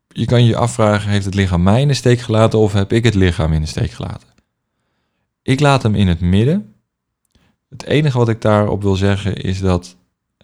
je 0.07 0.25
kan 0.25 0.45
je 0.45 0.55
afvragen, 0.55 1.09
heeft 1.09 1.25
het 1.25 1.33
lichaam 1.33 1.63
mij 1.63 1.81
in 1.81 1.87
de 1.87 1.93
steek 1.93 2.19
gelaten 2.19 2.59
of 2.59 2.73
heb 2.73 2.91
ik 2.91 3.03
het 3.03 3.15
lichaam 3.15 3.53
in 3.53 3.61
de 3.61 3.67
steek 3.67 3.91
gelaten? 3.91 4.27
Ik 5.41 5.59
laat 5.59 5.83
hem 5.83 5.95
in 5.95 6.07
het 6.07 6.19
midden. 6.19 6.73
Het 7.69 7.83
enige 7.83 8.17
wat 8.17 8.29
ik 8.29 8.41
daarop 8.41 8.81
wil 8.81 8.95
zeggen 8.95 9.35
is 9.35 9.59
dat 9.59 9.95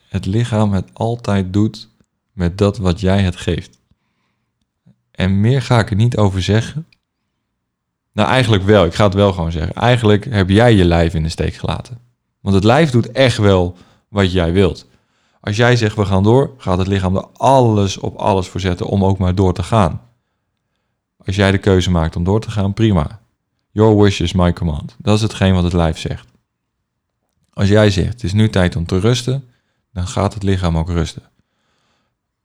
het 0.10 0.25
lichaam 0.25 0.73
het 0.73 0.89
altijd 0.93 1.53
doet 1.53 1.89
met 2.34 2.58
dat 2.58 2.77
wat 2.77 2.99
jij 2.99 3.21
het 3.21 3.36
geeft. 3.36 3.79
En 5.12 5.39
meer 5.39 5.62
ga 5.62 5.79
ik 5.79 5.89
er 5.89 5.95
niet 5.95 6.17
over 6.17 6.41
zeggen. 6.41 6.88
Nou, 8.12 8.29
eigenlijk 8.29 8.63
wel. 8.63 8.86
Ik 8.86 8.93
ga 8.93 9.03
het 9.03 9.13
wel 9.13 9.34
gewoon 9.34 9.51
zeggen. 9.51 9.73
Eigenlijk 9.75 10.25
heb 10.25 10.49
jij 10.49 10.73
je 10.73 10.86
lijf 10.86 11.13
in 11.13 11.23
de 11.23 11.29
steek 11.29 11.53
gelaten. 11.53 11.99
Want 12.41 12.55
het 12.55 12.63
lijf 12.63 12.89
doet 12.89 13.12
echt 13.12 13.38
wel 13.38 13.77
wat 14.08 14.31
jij 14.31 14.53
wilt. 14.53 14.88
Als 15.45 15.55
jij 15.55 15.75
zegt 15.75 15.95
we 15.95 16.05
gaan 16.05 16.23
door, 16.23 16.53
gaat 16.58 16.77
het 16.77 16.88
lichaam 16.88 17.15
er 17.15 17.27
alles 17.34 17.97
op 17.97 18.15
alles 18.15 18.47
voor 18.47 18.60
zetten 18.60 18.86
om 18.86 19.03
ook 19.03 19.17
maar 19.17 19.36
door 19.36 19.53
te 19.53 19.63
gaan. 19.63 20.01
Als 21.25 21.36
jij 21.36 21.51
de 21.51 21.58
keuze 21.58 21.91
maakt 21.91 22.15
om 22.15 22.23
door 22.23 22.41
te 22.41 22.51
gaan, 22.51 22.73
prima. 22.73 23.19
Your 23.71 24.01
wish 24.01 24.19
is 24.19 24.34
my 24.34 24.53
command. 24.53 24.95
Dat 24.99 25.15
is 25.15 25.21
hetgeen 25.21 25.53
wat 25.53 25.63
het 25.63 25.73
lijf 25.73 25.97
zegt. 25.97 26.27
Als 27.53 27.67
jij 27.67 27.89
zegt 27.89 28.13
het 28.13 28.23
is 28.23 28.34
nu 28.34 28.49
tijd 28.49 28.75
om 28.75 28.86
te 28.86 28.99
rusten, 28.99 29.49
dan 29.93 30.08
gaat 30.08 30.34
het 30.34 30.43
lichaam 30.43 30.77
ook 30.77 30.89
rusten. 30.89 31.23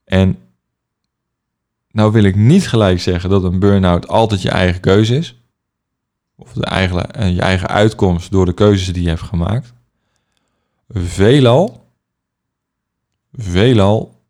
En 0.05 0.39
nou 1.91 2.13
wil 2.13 2.25
ik 2.25 2.37
niet 2.37 2.69
gelijk 2.69 3.01
zeggen 3.01 3.31
dat 3.31 3.45
een 3.45 3.59
burn-out 3.59 4.09
altijd 4.09 4.43
je 4.43 4.51
eigen 4.51 4.81
keuze 4.81 5.17
is. 5.17 5.37
Of 6.37 6.53
de 6.53 6.65
eigen, 6.65 7.11
eh, 7.13 7.35
je 7.35 7.41
eigen 7.41 7.69
uitkomst 7.69 8.31
door 8.31 8.47
de 8.47 8.55
keuzes 8.55 8.93
die 8.93 9.03
je 9.03 9.09
hebt 9.09 9.23
gemaakt. 9.23 9.73
Veelal, 10.89 11.80
veelal 13.33 14.21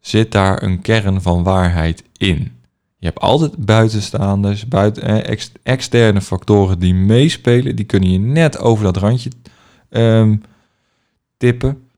zit 0.00 0.32
daar 0.32 0.62
een 0.62 0.80
kern 0.80 1.22
van 1.22 1.42
waarheid 1.42 2.04
in. 2.16 2.60
Je 2.98 3.06
hebt 3.08 3.20
altijd 3.20 3.56
buitenstaanders, 3.56 4.68
buiten, 4.68 5.02
eh, 5.02 5.38
externe 5.62 6.20
factoren 6.20 6.78
die 6.78 6.94
meespelen. 6.94 7.76
Die 7.76 7.84
kunnen 7.84 8.10
je 8.10 8.18
net 8.18 8.58
over 8.58 8.84
dat 8.84 8.96
randje 8.96 9.30
um, 9.90 10.42
tippen. 11.36 11.88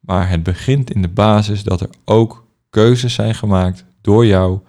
Maar 0.00 0.28
het 0.28 0.42
begint 0.42 0.90
in 0.90 1.02
de 1.02 1.08
basis 1.08 1.62
dat 1.62 1.80
er 1.80 1.90
ook 2.04 2.46
keuzes 2.70 3.14
zijn 3.14 3.34
gemaakt 3.34 3.84
door 4.00 4.26
jou 4.26 4.60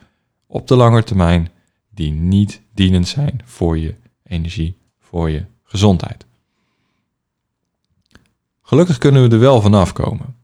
op 0.47 0.67
de 0.67 0.75
lange 0.75 1.03
termijn 1.03 1.49
die 1.89 2.11
niet 2.11 2.61
dienend 2.73 3.07
zijn 3.07 3.41
voor 3.45 3.77
je 3.77 3.95
energie, 4.23 4.77
voor 4.99 5.29
je 5.29 5.45
gezondheid. 5.63 6.25
Gelukkig 8.61 8.97
kunnen 8.97 9.29
we 9.29 9.35
er 9.35 9.41
wel 9.41 9.61
vanaf 9.61 9.93
komen. 9.93 10.35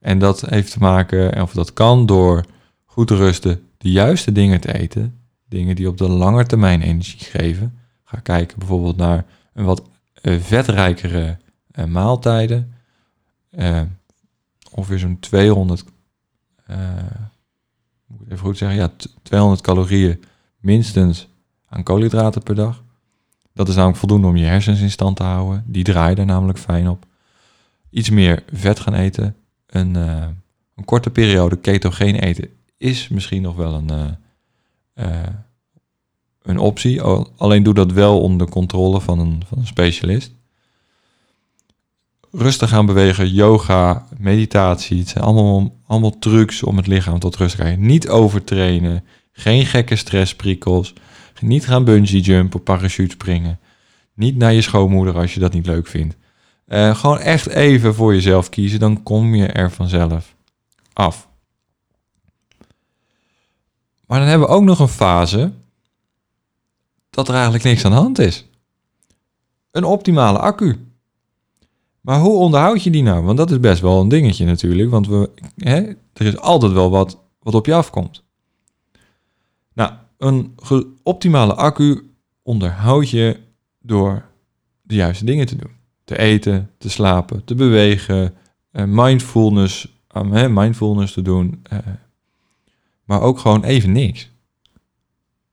En 0.00 0.18
dat 0.18 0.40
heeft 0.40 0.72
te 0.72 0.78
maken, 0.78 1.42
of 1.42 1.52
dat 1.52 1.72
kan 1.72 2.06
door 2.06 2.44
goed 2.84 3.06
te 3.06 3.16
rusten, 3.16 3.68
de 3.78 3.90
juiste 3.90 4.32
dingen 4.32 4.60
te 4.60 4.78
eten, 4.78 5.18
dingen 5.48 5.76
die 5.76 5.88
op 5.88 5.96
de 5.96 6.08
lange 6.08 6.46
termijn 6.46 6.82
energie 6.82 7.20
geven. 7.20 7.78
Ga 8.04 8.18
kijken 8.18 8.58
bijvoorbeeld 8.58 8.96
naar 8.96 9.24
een 9.54 9.64
wat 9.64 9.82
eh, 10.14 10.40
vetrijkere 10.40 11.38
uh, 11.78 11.84
maaltijden. 11.84 12.74
Uh, 13.50 13.80
ongeveer 14.70 14.98
zo'n 14.98 15.18
200, 15.20 15.84
moet 18.06 18.20
ik 18.20 18.26
even 18.26 18.38
goed 18.38 18.58
zeggen, 18.58 18.78
ja, 18.78 18.90
200 19.22 19.60
calorieën 19.60 20.22
minstens 20.56 21.28
aan 21.68 21.82
koolhydraten 21.82 22.42
per 22.42 22.54
dag. 22.54 22.82
Dat 23.52 23.68
is 23.68 23.74
namelijk 23.74 23.98
voldoende 23.98 24.26
om 24.26 24.36
je 24.36 24.46
hersens 24.46 24.80
in 24.80 24.90
stand 24.90 25.16
te 25.16 25.22
houden. 25.22 25.64
Die 25.66 25.84
draaien 25.84 26.16
er 26.16 26.24
namelijk 26.24 26.58
fijn 26.58 26.88
op. 26.88 27.06
Iets 27.90 28.10
meer 28.10 28.42
vet 28.52 28.80
gaan 28.80 28.94
eten. 28.94 29.36
Een, 29.70 29.94
een 29.94 30.84
korte 30.84 31.10
periode 31.10 31.56
ketogeen 31.56 32.14
eten 32.14 32.48
is 32.76 33.08
misschien 33.08 33.42
nog 33.42 33.56
wel 33.56 33.74
een, 33.74 34.16
een 36.42 36.58
optie. 36.58 37.02
Alleen 37.36 37.62
doe 37.62 37.74
dat 37.74 37.92
wel 37.92 38.20
onder 38.20 38.48
controle 38.48 39.00
van 39.00 39.18
een, 39.18 39.42
van 39.46 39.58
een 39.58 39.66
specialist 39.66 40.32
rustig 42.32 42.68
gaan 42.68 42.86
bewegen, 42.86 43.32
yoga, 43.32 44.06
meditatie. 44.18 44.98
Het 44.98 45.08
zijn 45.08 45.24
allemaal, 45.24 45.76
allemaal 45.86 46.18
trucs 46.18 46.62
om 46.62 46.76
het 46.76 46.86
lichaam 46.86 47.18
tot 47.18 47.36
rust 47.36 47.50
te 47.50 47.56
krijgen. 47.56 47.86
Niet 47.86 48.08
overtrainen, 48.08 49.04
geen 49.32 49.66
gekke 49.66 49.96
stressprikkels, 49.96 50.92
niet 51.40 51.66
gaan 51.66 51.84
bungee 51.84 52.20
jumpen, 52.20 52.62
parachute 52.62 53.10
springen. 53.10 53.58
Niet 54.14 54.36
naar 54.36 54.52
je 54.52 54.62
schoonmoeder 54.62 55.16
als 55.16 55.34
je 55.34 55.40
dat 55.40 55.52
niet 55.52 55.66
leuk 55.66 55.86
vindt. 55.86 56.16
Uh, 56.70 56.96
gewoon 56.96 57.18
echt 57.18 57.46
even 57.46 57.94
voor 57.94 58.14
jezelf 58.14 58.48
kiezen, 58.48 58.78
dan 58.80 59.02
kom 59.02 59.34
je 59.34 59.46
er 59.46 59.70
vanzelf 59.70 60.34
af. 60.92 61.28
Maar 64.06 64.18
dan 64.18 64.28
hebben 64.28 64.48
we 64.48 64.54
ook 64.54 64.62
nog 64.62 64.78
een 64.78 64.88
fase 64.88 65.52
dat 67.10 67.28
er 67.28 67.34
eigenlijk 67.34 67.64
niks 67.64 67.84
aan 67.84 67.90
de 67.90 67.96
hand 67.96 68.18
is. 68.18 68.46
Een 69.70 69.84
optimale 69.84 70.38
accu. 70.38 70.86
Maar 72.00 72.20
hoe 72.20 72.38
onderhoud 72.38 72.82
je 72.82 72.90
die 72.90 73.02
nou? 73.02 73.24
Want 73.24 73.36
dat 73.36 73.50
is 73.50 73.60
best 73.60 73.80
wel 73.80 74.00
een 74.00 74.08
dingetje 74.08 74.44
natuurlijk. 74.44 74.90
Want 74.90 75.06
we, 75.06 75.30
hè, 75.56 75.76
er 76.12 76.26
is 76.26 76.36
altijd 76.36 76.72
wel 76.72 76.90
wat, 76.90 77.18
wat 77.38 77.54
op 77.54 77.66
je 77.66 77.74
afkomt. 77.74 78.22
Nou, 79.72 79.92
een 80.18 80.56
optimale 81.02 81.54
accu 81.54 82.14
onderhoud 82.42 83.10
je 83.10 83.40
door 83.80 84.24
de 84.82 84.94
juiste 84.94 85.24
dingen 85.24 85.46
te 85.46 85.56
doen. 85.56 85.78
Te 86.10 86.18
eten, 86.18 86.70
te 86.78 86.90
slapen, 86.90 87.44
te 87.44 87.54
bewegen, 87.54 88.34
uh, 88.72 88.84
mindfulness, 88.86 89.88
mindfulness 90.48 91.12
te 91.12 91.22
doen. 91.22 91.62
Uh, 91.72 91.78
maar 93.04 93.20
ook 93.20 93.38
gewoon 93.38 93.64
even 93.64 93.92
niks. 93.92 94.30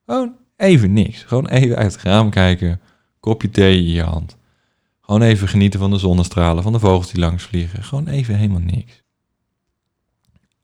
Gewoon 0.06 0.36
even 0.56 0.94
niks. 0.94 1.24
Gewoon 1.24 1.48
even 1.48 1.76
uit 1.76 1.94
het 1.94 2.02
raam 2.02 2.30
kijken, 2.30 2.82
kopje 3.20 3.50
thee 3.50 3.78
in 3.78 3.92
je 3.92 4.04
hand. 4.04 4.38
Gewoon 5.02 5.22
even 5.22 5.48
genieten 5.48 5.80
van 5.80 5.92
de 5.92 5.98
zonnestralen, 5.98 6.64
van 6.64 6.72
de 6.72 6.80
vogels 6.80 7.12
die 7.12 7.20
langs 7.20 7.44
vliegen. 7.44 7.84
Gewoon 7.84 8.08
even 8.08 8.36
helemaal 8.36 8.60
niks. 8.60 9.04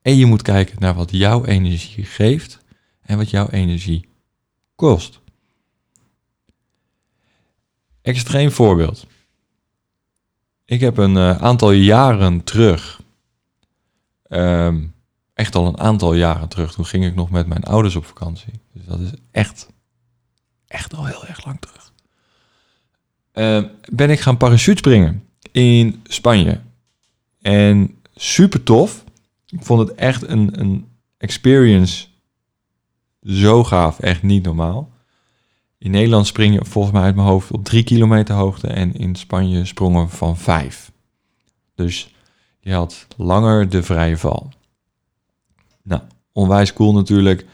En 0.01 0.15
je 0.15 0.25
moet 0.25 0.41
kijken 0.41 0.75
naar 0.79 0.93
wat 0.93 1.11
jouw 1.11 1.45
energie 1.45 2.05
geeft 2.05 2.59
en 3.01 3.17
wat 3.17 3.29
jouw 3.29 3.49
energie 3.49 4.09
kost. 4.75 5.19
Extreem 8.01 8.51
voorbeeld. 8.51 9.07
Ik 10.73 10.79
heb 10.79 10.97
een 10.97 11.15
uh, 11.15 11.37
aantal 11.37 11.71
jaren 11.71 12.43
terug, 12.43 13.01
um, 14.29 14.93
echt 15.33 15.55
al 15.55 15.67
een 15.67 15.79
aantal 15.79 16.13
jaren 16.13 16.47
terug, 16.47 16.73
toen 16.73 16.85
ging 16.85 17.05
ik 17.05 17.15
nog 17.15 17.29
met 17.29 17.47
mijn 17.47 17.63
ouders 17.63 17.95
op 17.95 18.05
vakantie. 18.05 18.53
Dus 18.71 18.85
dat 18.85 18.99
is 18.99 19.11
echt, 19.31 19.67
echt 20.67 20.95
al 20.95 21.05
heel 21.05 21.25
erg 21.25 21.45
lang 21.45 21.59
terug. 21.59 21.91
Eh, 23.31 23.63
ben 23.91 24.09
ik 24.09 24.19
gaan 24.19 24.37
parachutespringen 24.37 25.23
in 25.51 26.01
Spanje. 26.03 26.59
En 27.41 27.97
super 28.15 28.63
tof. 28.63 29.03
Ik 29.47 29.63
vond 29.63 29.87
het 29.87 29.97
echt 29.97 30.27
een, 30.27 30.59
een 30.59 30.87
experience 31.17 32.07
zo 33.23 33.63
gaaf, 33.63 33.99
echt 33.99 34.23
niet 34.23 34.43
normaal. 34.43 34.91
In 35.83 35.91
Nederland 35.91 36.27
spring 36.27 36.53
je 36.53 36.65
volgens 36.65 36.93
mij 36.93 37.03
uit 37.03 37.15
mijn 37.15 37.27
hoofd 37.27 37.51
op 37.51 37.63
drie 37.63 37.83
kilometer 37.83 38.35
hoogte 38.35 38.67
en 38.67 38.93
in 38.93 39.15
Spanje 39.15 39.65
sprongen 39.65 40.09
van 40.09 40.37
vijf. 40.37 40.91
Dus 41.75 42.13
je 42.59 42.73
had 42.73 43.07
langer 43.17 43.69
de 43.69 43.83
vrije 43.83 44.17
val. 44.17 44.49
Nou, 45.81 46.01
onwijs 46.31 46.73
cool 46.73 46.93
natuurlijk. 46.93 47.45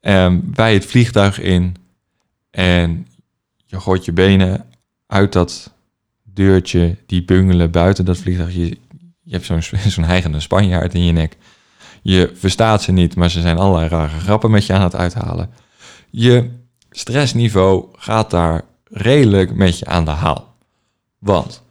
Um, 0.00 0.52
bij 0.52 0.74
het 0.74 0.86
vliegtuig 0.86 1.40
in 1.40 1.76
en 2.50 3.06
je 3.66 3.80
gooit 3.80 4.04
je 4.04 4.12
benen 4.12 4.66
uit 5.06 5.32
dat 5.32 5.72
deurtje, 6.22 6.96
die 7.06 7.24
bungelen 7.24 7.70
buiten 7.70 8.04
dat 8.04 8.18
vliegtuig. 8.18 8.54
Je, 8.54 8.78
je 9.22 9.32
hebt 9.32 9.44
zo'n 9.44 9.62
zo'n 9.96 10.04
heigende 10.04 10.40
Spanjaard 10.40 10.94
in 10.94 11.04
je 11.04 11.12
nek. 11.12 11.36
Je 12.02 12.32
verstaat 12.34 12.82
ze 12.82 12.92
niet, 12.92 13.16
maar 13.16 13.30
ze 13.30 13.40
zijn 13.40 13.58
allerlei 13.58 13.88
rare 13.88 14.18
grappen 14.18 14.50
met 14.50 14.66
je 14.66 14.72
aan 14.72 14.82
het 14.82 14.94
uithalen. 14.94 15.50
Je 16.10 16.64
stressniveau 16.98 17.88
gaat 17.92 18.30
daar 18.30 18.64
redelijk 18.84 19.54
met 19.54 19.78
je 19.78 19.84
aan 19.84 20.04
de 20.04 20.10
haal. 20.10 20.56
Want 21.18 21.62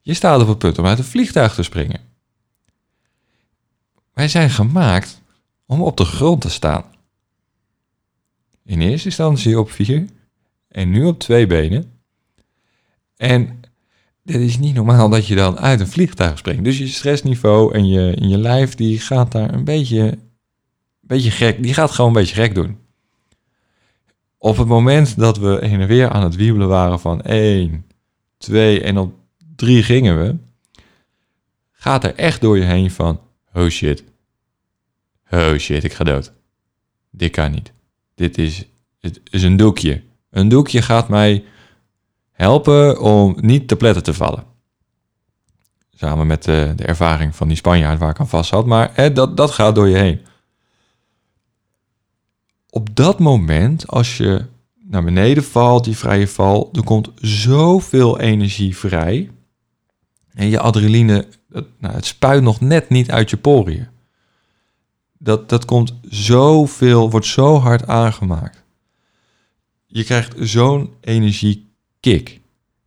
je 0.00 0.14
staat 0.14 0.40
op 0.40 0.48
het 0.48 0.58
punt 0.58 0.78
om 0.78 0.86
uit 0.86 0.98
een 0.98 1.04
vliegtuig 1.04 1.54
te 1.54 1.62
springen. 1.62 2.00
Wij 4.12 4.28
zijn 4.28 4.50
gemaakt 4.50 5.20
om 5.66 5.82
op 5.82 5.96
de 5.96 6.04
grond 6.04 6.40
te 6.40 6.50
staan. 6.50 6.84
In 8.64 8.80
eerste 8.80 9.06
instantie 9.06 9.58
op 9.58 9.70
vier 9.70 10.04
en 10.68 10.90
nu 10.90 11.04
op 11.04 11.18
twee 11.18 11.46
benen. 11.46 11.92
En 13.16 13.60
dit 14.22 14.40
is 14.40 14.58
niet 14.58 14.74
normaal 14.74 15.08
dat 15.08 15.26
je 15.26 15.34
dan 15.34 15.58
uit 15.58 15.80
een 15.80 15.88
vliegtuig 15.88 16.38
springt. 16.38 16.64
Dus 16.64 16.78
je 16.78 16.86
stressniveau 16.86 17.74
en 17.74 17.88
je, 17.88 18.16
je 18.20 18.38
lijf, 18.38 18.74
die 18.74 19.00
gaat 19.00 19.32
daar 19.32 19.54
een 19.54 19.64
beetje, 19.64 20.18
beetje 21.00 21.30
gek, 21.30 21.62
die 21.62 21.74
gaat 21.74 21.90
gewoon 21.90 22.10
een 22.10 22.22
beetje 22.22 22.34
gek 22.34 22.54
doen. 22.54 22.81
Op 24.42 24.56
het 24.56 24.66
moment 24.66 25.18
dat 25.18 25.38
we 25.38 25.58
heen 25.60 25.80
en 25.80 25.86
weer 25.86 26.08
aan 26.08 26.22
het 26.22 26.36
wiebelen 26.36 26.68
waren 26.68 27.00
van 27.00 27.22
1, 27.22 27.86
twee 28.38 28.80
en 28.80 28.98
op 28.98 29.14
drie 29.56 29.82
gingen 29.82 30.18
we, 30.22 30.36
gaat 31.72 32.04
er 32.04 32.14
echt 32.14 32.40
door 32.40 32.58
je 32.58 32.64
heen 32.64 32.90
van, 32.90 33.20
oh 33.54 33.68
shit, 33.68 34.04
oh 35.30 35.56
shit, 35.56 35.84
ik 35.84 35.92
ga 35.92 36.04
dood. 36.04 36.32
Dit 37.10 37.30
kan 37.30 37.50
niet. 37.50 37.72
Dit 38.14 38.38
is, 38.38 38.66
het 39.00 39.20
is 39.30 39.42
een 39.42 39.56
doekje. 39.56 40.02
Een 40.30 40.48
doekje 40.48 40.82
gaat 40.82 41.08
mij 41.08 41.44
helpen 42.32 43.00
om 43.00 43.36
niet 43.40 43.68
te 43.68 43.76
pletten 43.76 44.02
te 44.02 44.14
vallen. 44.14 44.44
Samen 45.94 46.26
met 46.26 46.42
de, 46.42 46.72
de 46.76 46.84
ervaring 46.84 47.36
van 47.36 47.48
die 47.48 47.56
Spanjaard 47.56 47.98
waar 47.98 48.10
ik 48.10 48.20
aan 48.20 48.28
vast 48.28 48.50
had. 48.50 48.66
Maar 48.66 48.90
hè, 48.92 49.12
dat, 49.12 49.36
dat 49.36 49.50
gaat 49.50 49.74
door 49.74 49.88
je 49.88 49.96
heen. 49.96 50.20
Op 52.74 52.96
dat 52.96 53.18
moment, 53.18 53.88
als 53.88 54.16
je 54.16 54.44
naar 54.78 55.04
beneden 55.04 55.44
valt, 55.44 55.84
die 55.84 55.96
vrije 55.96 56.28
val, 56.28 56.68
er 56.72 56.84
komt 56.84 57.10
zoveel 57.16 58.20
energie 58.20 58.76
vrij. 58.76 59.30
En 60.34 60.48
je 60.48 60.60
adrenaline, 60.60 61.28
nou, 61.78 61.94
het 61.94 62.04
spuit 62.04 62.42
nog 62.42 62.60
net 62.60 62.88
niet 62.88 63.10
uit 63.10 63.30
je 63.30 63.36
poriën. 63.36 63.88
Dat, 65.18 65.48
dat 65.48 65.64
komt 65.64 65.94
zoveel, 66.02 67.10
wordt 67.10 67.26
zo 67.26 67.58
hard 67.58 67.86
aangemaakt. 67.86 68.62
Je 69.86 70.04
krijgt 70.04 70.34
zo'n 70.38 70.94
energiekick, 71.00 72.40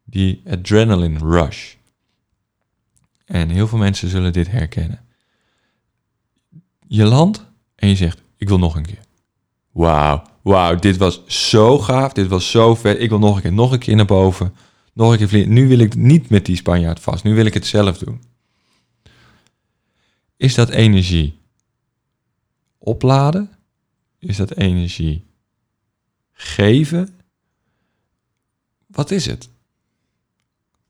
die 0.04 0.42
adrenaline 0.50 1.20
rush. 1.20 1.74
En 3.26 3.50
heel 3.50 3.68
veel 3.68 3.78
mensen 3.78 4.10
zullen 4.10 4.34
dit 4.34 4.52
herkennen. 4.52 5.06
Je 6.88 7.04
landt 7.04 7.46
en 7.76 7.88
je 7.88 7.96
zegt, 7.96 8.22
ik 8.38 8.48
wil 8.48 8.60
nog 8.60 8.76
een 8.76 8.86
keer. 8.86 9.05
Wauw, 9.76 10.24
wauw, 10.42 10.76
dit 10.76 10.98
was 10.98 11.22
zo 11.28 11.80
gaaf, 11.80 12.14
dit 12.14 12.28
was 12.28 12.52
zo 12.52 12.76
vet. 12.76 13.02
Ik 13.02 13.10
wil 13.10 13.20
nog 13.20 13.36
een 13.36 13.42
keer, 13.42 13.54
nog 13.54 13.72
een 13.72 13.80
keer 13.80 13.96
naar 13.96 14.06
boven. 14.06 14.56
Nog 14.94 15.12
een 15.12 15.18
keer 15.18 15.28
vliegen. 15.28 15.54
Nu 15.54 15.68
wil 15.68 15.80
ik 15.80 15.96
niet 15.96 16.30
met 16.30 16.46
die 16.46 16.56
Spanjaard 16.56 17.00
vast, 17.00 17.24
nu 17.24 17.36
wil 17.36 17.46
ik 17.46 17.54
het 17.54 17.66
zelf 17.66 17.98
doen. 17.98 18.22
Is 20.38 20.56
dat 20.56 20.70
energie 20.70 21.40
opladen? 22.78 23.50
Is 24.20 24.38
dat 24.38 24.56
energie 24.56 25.26
geven? 26.32 27.20
Wat 28.88 29.12
is 29.12 29.26
het? 29.26 29.50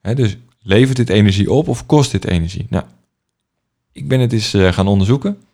dus 0.01 0.37
levert 0.59 0.97
dit 0.97 1.09
energie 1.09 1.51
op 1.51 1.67
of 1.67 1.85
kost 1.85 2.11
dit 2.11 2.25
energie? 2.25 2.65
Nou, 2.69 2.85
ik 3.91 4.07
ben 4.07 4.19
het 4.19 4.33
eens 4.33 4.53
eh, 4.53 4.73
gaan 4.73 4.87
onderzoeken. 4.87 5.44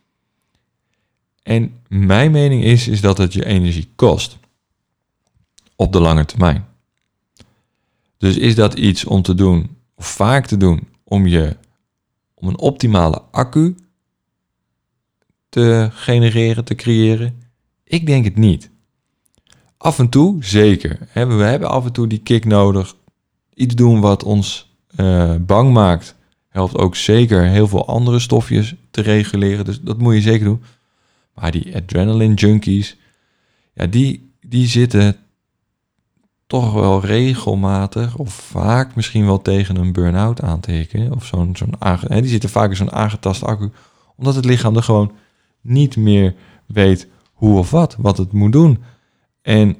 En 1.42 1.80
mijn 1.88 2.30
mening 2.30 2.64
is, 2.64 2.88
is 2.88 3.00
dat 3.00 3.18
het 3.18 3.32
je 3.32 3.44
energie 3.44 3.88
kost. 3.94 4.38
Op 5.76 5.92
de 5.92 6.00
lange 6.00 6.24
termijn. 6.24 6.66
Dus 8.18 8.36
is 8.36 8.54
dat 8.54 8.74
iets 8.74 9.04
om 9.04 9.22
te 9.22 9.34
doen, 9.34 9.76
of 9.94 10.06
vaak 10.06 10.46
te 10.46 10.56
doen, 10.56 10.88
om 11.04 11.26
je 11.26 11.56
om 12.34 12.48
een 12.48 12.58
optimale 12.58 13.22
accu 13.30 13.76
te 15.48 15.88
genereren, 15.92 16.64
te 16.64 16.74
creëren? 16.74 17.42
Ik 17.84 18.06
denk 18.06 18.24
het 18.24 18.36
niet. 18.36 18.70
Af 19.76 19.98
en 19.98 20.08
toe, 20.08 20.44
zeker. 20.44 20.98
We 21.12 21.20
hebben 21.42 21.70
af 21.70 21.84
en 21.84 21.92
toe 21.92 22.06
die 22.06 22.18
kick 22.18 22.44
nodig. 22.44 22.94
Iets 23.54 23.74
doen 23.74 24.00
wat 24.00 24.24
ons 24.24 24.74
uh, 24.96 25.34
bang 25.40 25.72
maakt, 25.72 26.14
helpt 26.48 26.78
ook 26.78 26.96
zeker 26.96 27.42
heel 27.42 27.68
veel 27.68 27.86
andere 27.86 28.18
stofjes 28.18 28.74
te 28.90 29.00
reguleren. 29.00 29.64
Dus 29.64 29.80
dat 29.80 29.98
moet 29.98 30.14
je 30.14 30.20
zeker 30.20 30.44
doen. 30.44 30.62
Maar 31.34 31.50
die 31.50 31.76
adrenaline 31.76 32.34
junkies, 32.34 32.96
ja, 33.74 33.86
die, 33.86 34.32
die 34.40 34.66
zitten 34.66 35.16
toch 36.46 36.72
wel 36.72 37.00
regelmatig 37.00 38.16
of 38.16 38.34
vaak 38.34 38.94
misschien 38.94 39.24
wel 39.24 39.42
tegen 39.42 39.76
een 39.76 39.92
burn-out 39.92 40.42
aantekenen. 40.42 41.12
Of 41.12 41.26
zo'n, 41.26 41.56
zo'n 41.56 41.74
die 42.08 42.26
zitten 42.26 42.50
vaak 42.50 42.70
in 42.70 42.76
zo'n 42.76 42.92
aangetast 42.92 43.44
accu. 43.44 43.70
Omdat 44.16 44.34
het 44.34 44.44
lichaam 44.44 44.76
er 44.76 44.82
gewoon 44.82 45.12
niet 45.60 45.96
meer 45.96 46.34
weet 46.66 47.08
hoe 47.32 47.58
of 47.58 47.70
wat, 47.70 47.96
wat 47.98 48.18
het 48.18 48.32
moet 48.32 48.52
doen. 48.52 48.82
En 49.42 49.76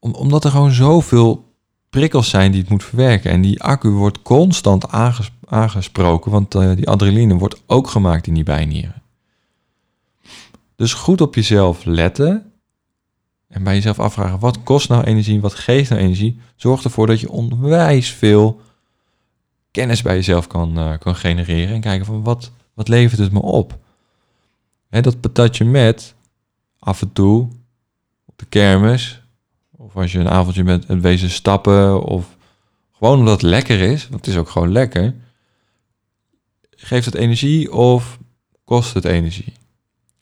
omdat 0.00 0.44
er 0.44 0.50
gewoon 0.50 0.72
zoveel 0.72 1.54
prikkels 1.90 2.28
zijn 2.28 2.50
die 2.50 2.60
het 2.60 2.70
moet 2.70 2.84
verwerken. 2.84 3.30
En 3.30 3.40
die 3.40 3.62
accu 3.62 3.88
wordt 3.88 4.22
constant 4.22 4.88
aangesproken, 4.88 5.37
want 6.24 6.54
uh, 6.54 6.76
die 6.76 6.88
adrenaline 6.88 7.34
wordt 7.34 7.62
ook 7.66 7.88
gemaakt 7.88 8.26
in 8.26 8.34
die 8.34 8.44
bijnieren. 8.44 9.02
Dus 10.76 10.94
goed 10.94 11.20
op 11.20 11.34
jezelf 11.34 11.84
letten 11.84 12.52
en 13.48 13.62
bij 13.62 13.74
jezelf 13.74 13.98
afvragen, 13.98 14.38
wat 14.38 14.62
kost 14.62 14.88
nou 14.88 15.04
energie, 15.04 15.40
wat 15.40 15.54
geeft 15.54 15.90
nou 15.90 16.02
energie? 16.02 16.40
Zorg 16.56 16.84
ervoor 16.84 17.06
dat 17.06 17.20
je 17.20 17.30
onwijs 17.30 18.10
veel 18.10 18.60
kennis 19.70 20.02
bij 20.02 20.14
jezelf 20.14 20.46
kan, 20.46 20.78
uh, 20.78 20.98
kan 20.98 21.16
genereren 21.16 21.74
en 21.74 21.80
kijken 21.80 22.06
van 22.06 22.22
wat, 22.22 22.50
wat 22.74 22.88
levert 22.88 23.20
het 23.20 23.32
me 23.32 23.42
op? 23.42 23.78
Hè, 24.88 25.00
dat 25.00 25.20
patatje 25.20 25.64
met 25.64 26.14
af 26.78 27.02
en 27.02 27.12
toe 27.12 27.48
op 28.24 28.38
de 28.38 28.46
kermis, 28.46 29.22
of 29.76 29.96
als 29.96 30.12
je 30.12 30.18
een 30.18 30.28
avondje 30.28 30.64
met 30.64 30.88
het 30.88 31.00
wezen 31.00 31.30
stappen, 31.30 32.02
of 32.02 32.36
gewoon 32.92 33.18
omdat 33.18 33.40
het 33.40 33.50
lekker 33.50 33.80
is, 33.80 34.08
want 34.08 34.26
het 34.26 34.34
is 34.34 34.40
ook 34.40 34.48
gewoon 34.48 34.72
lekker, 34.72 35.14
geeft 36.86 37.04
het 37.04 37.14
energie 37.14 37.72
of 37.72 38.18
kost 38.64 38.94
het 38.94 39.04
energie? 39.04 39.52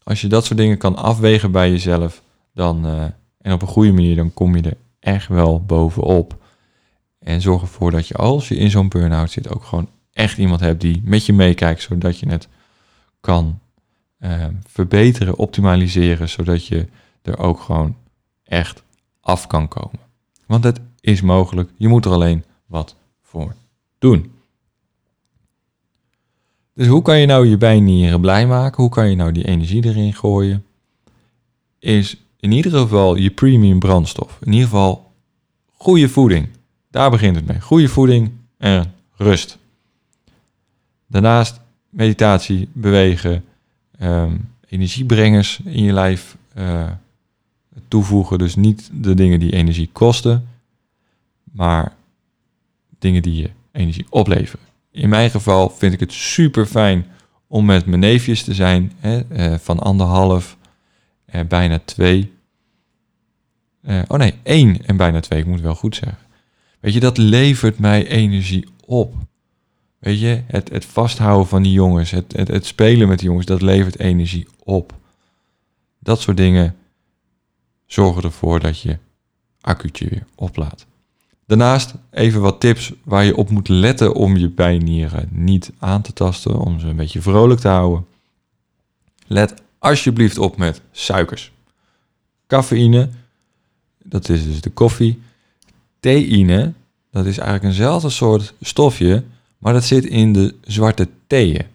Als 0.03 0.21
je 0.21 0.29
dat 0.29 0.45
soort 0.45 0.59
dingen 0.59 0.79
kan 0.79 0.97
afwegen 0.97 1.51
bij 1.51 1.71
jezelf, 1.71 2.23
dan, 2.55 2.87
uh, 2.87 3.05
en 3.41 3.53
op 3.53 3.63
een 3.63 3.69
goede 3.69 3.93
manier, 3.93 4.17
dan 4.17 4.35
kom 4.35 4.57
je 4.57 4.63
er 4.63 4.77
echt 5.01 5.29
wel 5.29 5.65
bovenop. 5.65 6.45
En 7.19 7.41
zorg 7.41 7.63
ervoor 7.63 7.91
dat 7.91 8.09
je 8.09 8.15
als 8.15 8.49
je 8.49 8.57
in 8.57 8.71
zo'n 8.71 8.89
burn-out 8.89 9.31
zit, 9.31 9.55
ook 9.55 9.65
gewoon 9.65 9.89
echt 10.13 10.39
iemand 10.39 10.61
hebt 10.61 10.81
die 10.81 11.01
met 11.05 11.27
je 11.27 11.33
meekijkt, 11.33 11.83
zodat 11.83 12.19
je 12.19 12.29
het 12.29 12.49
kan 13.21 13.59
uh, 14.21 14.47
verbeteren, 14.67 15.37
optimaliseren, 15.37 16.29
zodat 16.29 16.67
je 16.67 16.87
er 17.23 17.39
ook 17.39 17.61
gewoon 17.61 17.97
echt 18.45 18.83
af 19.21 19.47
kan 19.47 19.69
komen. 19.69 20.01
Want 20.47 20.65
het 20.65 20.81
is 21.01 21.21
mogelijk, 21.21 21.71
je 21.77 21.89
moet 21.89 22.05
er 22.05 22.11
alleen 22.11 22.45
wat 22.67 22.97
voor 23.23 23.55
doen. 23.99 24.36
Dus 26.77 26.87
hoe 26.87 27.03
kan 27.03 27.19
je 27.19 27.27
nou 27.27 27.47
je 27.47 27.57
bijnieren 27.57 28.21
blij 28.21 28.47
maken? 28.47 28.83
Hoe 28.83 28.91
kan 28.91 29.11
je 29.11 29.17
nou 29.17 29.33
die 29.33 29.47
energie 29.47 29.85
erin 29.85 30.15
gooien? 30.15 30.65
Is 31.79 32.17
in 32.41 32.53
ieder 32.53 32.71
geval 32.71 33.17
je 33.17 33.31
premium 33.31 33.79
brandstof. 33.79 34.39
In 34.41 34.53
ieder 34.53 34.69
geval 34.69 35.13
goede 35.73 36.09
voeding. 36.09 36.49
Daar 36.91 37.11
begint 37.11 37.37
het 37.37 37.47
mee. 37.47 37.61
Goede 37.61 37.89
voeding 37.89 38.31
en 38.59 38.93
rust. 39.17 39.59
Daarnaast 41.07 41.61
meditatie, 41.89 42.69
bewegen, 42.73 43.45
um, 44.01 44.49
energiebrengers 44.69 45.61
in 45.65 45.83
je 45.83 45.93
lijf 45.93 46.37
uh, 46.59 46.91
toevoegen. 47.89 48.39
Dus 48.39 48.55
niet 48.55 48.91
de 48.93 49.15
dingen 49.15 49.41
die 49.41 49.53
energie 49.53 49.89
kosten, 49.93 50.49
maar 51.53 51.93
dingen 52.99 53.23
die 53.23 53.43
je 53.43 53.51
energie 53.73 54.07
opleveren. 54.11 54.66
In 54.97 55.09
mijn 55.09 55.31
geval 55.31 55.71
vind 55.71 55.93
ik 55.93 56.01
het 56.01 56.13
super 56.13 56.67
fijn 56.67 57.07
om 57.47 57.65
met 57.65 57.87
mijn 57.87 58.01
neefjes 58.01 58.43
te 58.43 58.55
zijn, 58.55 58.93
hè, 58.99 59.23
uh, 59.31 59.59
van 59.59 59.79
anderhalf, 59.79 60.57
uh, 61.35 61.41
bijna 61.49 61.79
twee. 61.85 62.33
Uh, 63.83 64.03
oh 64.09 64.19
nee, 64.19 64.35
één 64.43 64.87
en 64.87 64.97
bijna 64.97 65.21
twee, 65.21 65.39
ik 65.39 65.47
moet 65.47 65.61
wel 65.61 65.75
goed 65.75 65.95
zeggen. 65.95 66.19
Weet 66.81 66.93
je, 66.93 67.01
dat 67.01 67.17
levert 67.19 67.79
mij 67.79 68.07
energie 68.07 68.69
op. 68.85 69.15
Weet 69.99 70.21
je, 70.21 70.43
het, 70.47 70.69
het 70.69 70.85
vasthouden 70.85 71.47
van 71.47 71.63
die 71.63 71.73
jongens, 71.73 72.11
het, 72.11 72.33
het, 72.33 72.49
het 72.49 72.67
spelen 72.67 73.09
met 73.09 73.19
die 73.19 73.29
jongens, 73.29 73.47
dat 73.47 73.63
levert 73.63 73.99
energie 73.99 74.49
op. 74.65 74.93
Dat 75.99 76.21
soort 76.21 76.37
dingen 76.37 76.77
zorgen 77.87 78.23
ervoor 78.23 78.61
dat 78.61 78.81
je 78.81 78.99
accu'tje 79.61 80.09
weer 80.09 80.27
oplaadt. 80.35 80.87
Daarnaast 81.47 81.95
even 82.11 82.41
wat 82.41 82.61
tips 82.61 82.93
waar 83.05 83.25
je 83.25 83.37
op 83.37 83.51
moet 83.51 83.69
letten 83.69 84.15
om 84.15 84.37
je 84.37 84.49
bijnieren 84.49 85.29
niet 85.31 85.73
aan 85.79 86.03
te 86.03 86.13
tasten, 86.13 86.59
om 86.59 86.81
ze 86.81 86.87
een 86.87 86.97
beetje 86.97 87.23
vrolijk 87.23 87.61
te 87.61 87.69
houden. 87.69 88.07
Let 89.27 89.55
alsjeblieft 89.79 90.39
op 90.39 90.57
met 90.57 90.81
suikers. 90.93 91.53
Cafeïne, 92.47 93.09
dat 94.03 94.29
is 94.29 94.45
dus 94.45 94.61
de 94.61 94.71
koffie. 94.71 95.23
Theïne, 96.01 96.73
dat 97.11 97.27
is 97.27 97.39
eigenlijk 97.39 97.65
eenzelfde 97.65 98.11
soort 98.11 98.55
stofje, 98.61 99.25
maar 99.59 99.73
dat 99.73 99.85
zit 99.85 100.05
in 100.05 100.33
de 100.33 100.55
zwarte 100.61 101.09
theeën. 101.27 101.67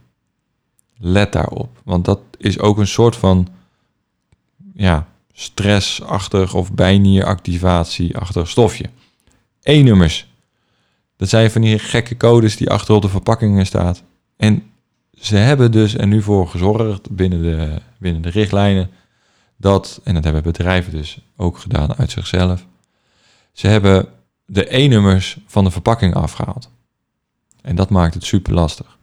Let 0.97 1.31
daarop, 1.31 1.81
want 1.83 2.05
dat 2.05 2.19
is 2.37 2.59
ook 2.59 2.77
een 2.77 2.87
soort 2.87 3.15
van 3.15 3.47
ja, 4.73 5.07
stressachtig 5.33 6.53
of 6.53 6.71
bijnieractivatieachtig 6.71 8.49
stofje. 8.49 8.89
E-nummers. 9.63 10.27
Dat 11.17 11.29
zijn 11.29 11.51
van 11.51 11.61
die 11.61 11.79
gekke 11.79 12.17
codes 12.17 12.57
die 12.57 12.69
achter 12.69 12.95
op 12.95 13.01
de 13.01 13.09
verpakkingen 13.09 13.65
staat. 13.65 14.03
En 14.37 14.63
ze 15.13 15.35
hebben 15.35 15.71
dus 15.71 15.97
er 15.97 16.07
nu 16.07 16.21
voor 16.21 16.47
gezorgd 16.47 17.09
binnen 17.09 17.41
de, 17.41 17.81
binnen 17.97 18.21
de 18.21 18.29
richtlijnen 18.29 18.89
dat, 19.57 20.01
en 20.03 20.13
dat 20.13 20.23
hebben 20.23 20.43
bedrijven 20.43 20.91
dus 20.91 21.19
ook 21.37 21.57
gedaan 21.57 21.95
uit 21.95 22.11
zichzelf, 22.11 22.65
ze 23.51 23.67
hebben 23.67 24.07
de 24.45 24.75
E-nummers 24.75 25.37
van 25.45 25.63
de 25.63 25.71
verpakking 25.71 26.15
afgehaald. 26.15 26.69
En 27.61 27.75
dat 27.75 27.89
maakt 27.89 28.13
het 28.13 28.25
super 28.25 28.53
lastig. 28.53 28.97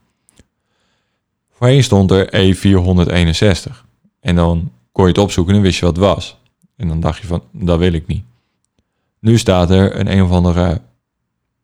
Voorheen 1.51 1.83
stond 1.83 2.11
er 2.11 2.55
E461. 2.55 3.85
En 4.19 4.35
dan 4.35 4.71
kon 4.91 5.03
je 5.03 5.09
het 5.09 5.19
opzoeken 5.19 5.55
en 5.55 5.61
wist 5.61 5.79
je 5.79 5.85
wat 5.85 5.95
het 5.95 6.05
was. 6.05 6.37
En 6.75 6.87
dan 6.87 6.99
dacht 6.99 7.21
je 7.21 7.27
van, 7.27 7.43
dat 7.51 7.79
wil 7.79 7.93
ik 7.93 8.07
niet. 8.07 8.23
Nu 9.19 9.37
staat 9.37 9.69
er 9.69 9.99
een 9.99 10.11
een 10.11 10.23
of 10.23 10.31
andere 10.31 10.81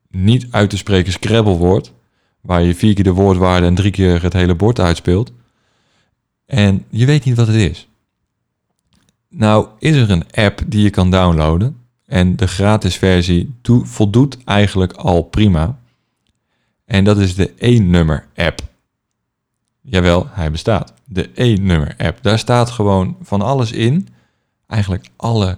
niet 0.10 0.48
uit 0.52 0.70
te 0.70 0.78
spreken 0.78 1.12
Scrabble-woord, 1.12 1.94
waar 2.42 2.62
je 2.62 2.76
vier 2.76 2.94
keer 2.94 3.04
de 3.04 3.14
woordwaarde 3.14 3.66
en 3.66 3.76
drie 3.76 3.92
keer 3.92 4.24
het 4.24 4.34
hele 4.34 4.56
bord 4.56 4.80
uitspeelt. 4.80 5.32
En 6.46 6.86
je 6.90 7.06
weet 7.06 7.26
niet 7.26 7.36
wat 7.36 7.48
het 7.48 7.56
is. 7.56 7.88
Nou 9.30 9.68
is 9.80 9.96
er 9.96 10.12
een 10.12 10.32
app 10.32 10.62
die 10.68 10.82
je 10.82 10.90
kan 10.90 11.12
downloaden. 11.12 11.84
En 12.06 12.36
de 12.36 12.48
gratis 12.48 12.96
versie 12.96 13.56
voldoet 13.64 14.38
eigenlijk 14.44 14.94
al 14.94 15.22
prima. 15.22 15.80
En 16.86 17.04
dat 17.04 17.18
is 17.18 17.36
de 17.36 17.54
E-nummer 17.58 18.28
app. 18.36 18.60
Jawel, 19.82 20.28
hij 20.30 20.52
bestaat. 20.52 20.94
De 21.06 21.30
E-nummer 21.34 21.96
app. 21.98 22.18
Daar 22.22 22.40
staat 22.40 22.70
gewoon 22.70 23.18
van 23.22 23.42
alles 23.42 23.72
in. 23.72 24.08
Eigenlijk 24.68 25.10
alle 25.16 25.58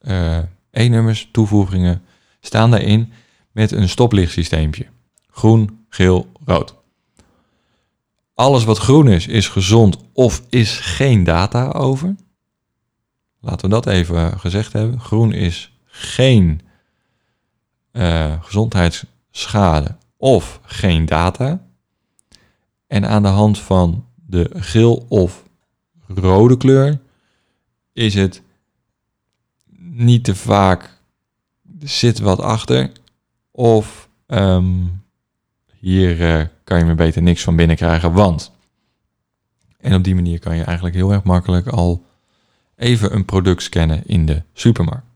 uh, 0.00 0.38
E-nummers, 0.74 1.28
toevoegingen 1.32 2.02
staan 2.40 2.70
daarin 2.70 3.12
met 3.52 3.72
een 3.72 3.88
stoplichtsysteempje. 3.88 4.86
Groen, 5.30 5.84
geel, 5.88 6.32
rood. 6.44 6.74
Alles 8.34 8.64
wat 8.64 8.78
groen 8.78 9.08
is, 9.08 9.26
is 9.26 9.48
gezond 9.48 9.96
of 10.12 10.42
is 10.48 10.78
geen 10.78 11.24
data 11.24 11.68
over. 11.70 12.14
Laten 13.40 13.68
we 13.68 13.74
dat 13.74 13.86
even 13.86 14.40
gezegd 14.40 14.72
hebben. 14.72 15.00
Groen 15.00 15.32
is 15.32 15.72
geen 15.84 16.60
uh, 17.92 18.42
gezondheidsschade 18.42 19.96
of 20.16 20.60
geen 20.62 21.06
data. 21.06 21.66
En 22.86 23.08
aan 23.08 23.22
de 23.22 23.28
hand 23.28 23.58
van 23.58 24.06
de 24.26 24.50
geel 24.54 25.06
of 25.08 25.44
rode 26.06 26.56
kleur 26.56 27.00
is 27.92 28.14
het 28.14 28.42
niet 29.96 30.24
te 30.24 30.34
vaak 30.34 30.90
zit 31.78 32.18
wat 32.18 32.40
achter. 32.40 32.90
Of 33.50 34.08
um, 34.26 35.02
hier 35.78 36.20
uh, 36.20 36.46
kan 36.64 36.78
je 36.78 36.84
me 36.84 36.94
beter 36.94 37.22
niks 37.22 37.42
van 37.42 37.56
binnen 37.56 37.76
krijgen, 37.76 38.12
want. 38.12 38.52
En 39.78 39.94
op 39.94 40.04
die 40.04 40.14
manier 40.14 40.38
kan 40.38 40.56
je 40.56 40.62
eigenlijk 40.62 40.96
heel 40.96 41.12
erg 41.12 41.22
makkelijk 41.22 41.66
al 41.66 42.04
even 42.76 43.14
een 43.14 43.24
product 43.24 43.62
scannen 43.62 44.06
in 44.06 44.26
de 44.26 44.42
supermarkt. 44.52 45.06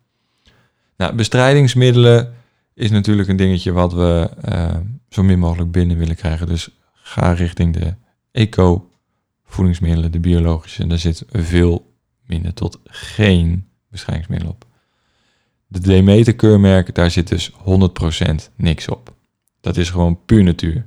Nou, 0.97 1.15
bestrijdingsmiddelen 1.15 2.35
is 2.75 2.91
natuurlijk 2.91 3.29
een 3.29 3.37
dingetje 3.37 3.73
wat 3.73 3.93
we 3.93 4.31
uh, 4.49 4.77
zo 5.09 5.23
min 5.23 5.39
mogelijk 5.39 5.71
binnen 5.71 5.97
willen 5.97 6.17
krijgen. 6.17 6.47
Dus 6.47 6.69
ga 6.93 7.33
richting 7.33 7.75
de 7.75 7.95
eco-voedingsmiddelen, 8.31 10.13
de 10.13 10.21
biologische. 10.21 10.83
En 10.83 10.89
daar 10.89 10.99
zit 10.99 11.25
veel 11.31 11.93
minder 12.27 12.55
tot 12.55 12.79
geen 12.85 13.69
bestrijdingsmiddel 13.91 14.49
op. 14.49 14.68
De 15.71 15.81
Demeter-keurmerk, 15.81 16.95
daar 16.95 17.11
zit 17.11 17.29
dus 17.29 17.53
100% 17.53 17.55
niks 18.57 18.89
op. 18.89 19.15
Dat 19.61 19.77
is 19.77 19.91
gewoon 19.91 20.25
puur 20.25 20.43
natuur. 20.43 20.87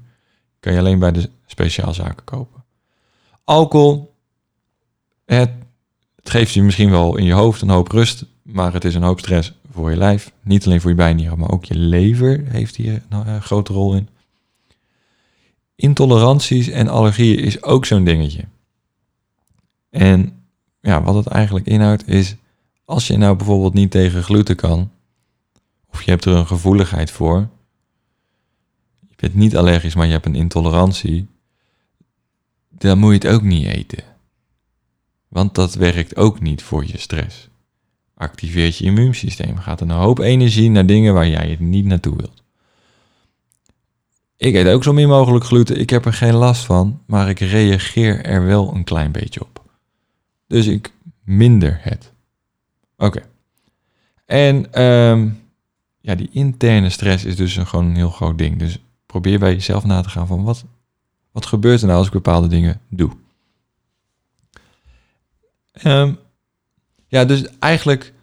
Kan 0.59 0.73
je 0.73 0.79
alleen 0.79 0.99
bij 0.99 1.11
de 1.11 1.29
speciaalzaken 1.45 2.23
kopen. 2.23 2.63
Alcohol, 3.43 4.13
het, 5.25 5.51
het 6.15 6.29
geeft 6.29 6.53
je 6.53 6.63
misschien 6.63 6.89
wel 6.89 7.17
in 7.17 7.25
je 7.25 7.33
hoofd 7.33 7.61
een 7.61 7.69
hoop 7.69 7.91
rust, 7.91 8.25
maar 8.41 8.73
het 8.73 8.85
is 8.85 8.95
een 8.95 9.03
hoop 9.03 9.19
stress 9.19 9.53
voor 9.71 9.89
je 9.89 9.97
lijf. 9.97 10.31
Niet 10.43 10.65
alleen 10.65 10.81
voor 10.81 10.89
je 10.89 10.95
bijnieren, 10.95 11.39
maar 11.39 11.51
ook 11.51 11.65
je 11.65 11.75
lever 11.75 12.43
heeft 12.47 12.75
hier 12.75 13.01
een 13.09 13.41
grote 13.41 13.73
rol 13.73 13.95
in. 13.95 14.09
Intoleranties 15.75 16.67
en 16.67 16.87
allergieën 16.87 17.39
is 17.39 17.63
ook 17.63 17.85
zo'n 17.85 18.03
dingetje. 18.03 18.43
En 19.89 20.43
ja, 20.81 21.03
wat 21.03 21.15
het 21.15 21.27
eigenlijk 21.27 21.65
inhoudt 21.65 22.07
is, 22.07 22.35
als 22.91 23.07
je 23.07 23.17
nou 23.17 23.35
bijvoorbeeld 23.35 23.73
niet 23.73 23.91
tegen 23.91 24.23
gluten 24.23 24.55
kan, 24.55 24.91
of 25.91 26.01
je 26.01 26.11
hebt 26.11 26.25
er 26.25 26.35
een 26.35 26.47
gevoeligheid 26.47 27.11
voor, 27.11 27.49
je 29.07 29.15
bent 29.15 29.35
niet 29.35 29.57
allergisch, 29.57 29.95
maar 29.95 30.05
je 30.05 30.11
hebt 30.11 30.25
een 30.25 30.35
intolerantie, 30.35 31.27
dan 32.69 32.97
moet 32.97 33.09
je 33.09 33.27
het 33.27 33.35
ook 33.35 33.41
niet 33.41 33.65
eten. 33.65 34.03
Want 35.27 35.55
dat 35.55 35.73
werkt 35.73 36.15
ook 36.15 36.39
niet 36.39 36.63
voor 36.63 36.85
je 36.85 36.97
stress. 36.97 37.49
Activeert 38.15 38.77
je 38.77 38.85
immuunsysteem, 38.85 39.57
gaat 39.57 39.81
een 39.81 39.89
hoop 39.89 40.19
energie 40.19 40.69
naar 40.69 40.85
dingen 40.85 41.13
waar 41.13 41.27
jij 41.27 41.49
het 41.49 41.59
niet 41.59 41.85
naartoe 41.85 42.15
wilt. 42.15 42.43
Ik 44.37 44.55
eet 44.55 44.67
ook 44.67 44.83
zo 44.83 44.93
min 44.93 45.07
mogelijk 45.07 45.45
gluten. 45.45 45.79
Ik 45.79 45.89
heb 45.89 46.05
er 46.05 46.13
geen 46.13 46.33
last 46.33 46.65
van, 46.65 47.01
maar 47.05 47.29
ik 47.29 47.39
reageer 47.39 48.25
er 48.25 48.45
wel 48.45 48.73
een 48.73 48.83
klein 48.83 49.11
beetje 49.11 49.41
op. 49.41 49.63
Dus 50.47 50.67
ik 50.67 50.93
minder 51.23 51.79
het. 51.81 52.10
Oké. 53.01 53.21
En 54.25 54.83
um, 54.83 55.41
ja, 55.99 56.15
die 56.15 56.29
interne 56.31 56.89
stress 56.89 57.25
is 57.25 57.35
dus 57.35 57.55
een, 57.55 57.67
gewoon 57.67 57.85
een 57.85 57.95
heel 57.95 58.09
groot 58.09 58.37
ding. 58.37 58.59
Dus 58.59 58.79
probeer 59.05 59.39
bij 59.39 59.53
jezelf 59.53 59.85
na 59.85 60.01
te 60.01 60.09
gaan 60.09 60.27
van 60.27 60.43
wat, 60.43 60.65
wat 61.31 61.45
gebeurt 61.45 61.81
er 61.81 61.85
nou 61.85 61.97
als 61.97 62.07
ik 62.07 62.13
bepaalde 62.13 62.47
dingen 62.47 62.81
doe. 62.89 63.11
Um, 65.83 66.17
ja, 67.07 67.25
dus 67.25 67.45
eigenlijk 67.59 68.13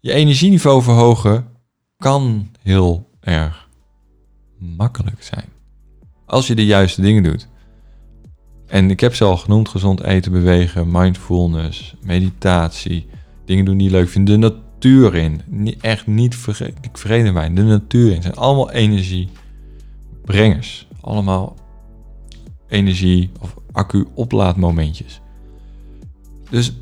je 0.00 0.12
energieniveau 0.12 0.82
verhogen 0.82 1.48
kan 1.96 2.50
heel 2.60 3.08
erg 3.20 3.68
makkelijk 4.58 5.22
zijn. 5.22 5.48
Als 6.26 6.46
je 6.46 6.54
de 6.54 6.66
juiste 6.66 7.00
dingen 7.00 7.22
doet. 7.22 7.48
En 8.66 8.90
ik 8.90 9.00
heb 9.00 9.14
ze 9.14 9.24
al 9.24 9.36
genoemd: 9.36 9.68
gezond 9.68 10.02
eten, 10.02 10.32
bewegen, 10.32 10.90
mindfulness, 10.90 11.94
meditatie, 12.00 13.06
dingen 13.44 13.64
doen 13.64 13.76
die 13.76 13.86
je 13.86 13.92
leuk 13.96 14.08
vindt, 14.08 14.30
de 14.30 14.36
natuur 14.36 15.14
in. 15.14 15.40
echt 15.80 16.06
niet 16.06 16.36
vergeten, 16.36 16.74
ik 16.80 16.98
mij, 17.32 17.54
de 17.54 17.62
natuur 17.62 18.12
in. 18.12 18.22
zijn 18.22 18.34
allemaal 18.34 18.70
energiebrengers. 18.70 20.86
Allemaal 21.00 21.56
energie 22.68 23.30
of 23.40 23.56
accu-oplaadmomentjes. 23.72 25.20
Dus 26.50 26.72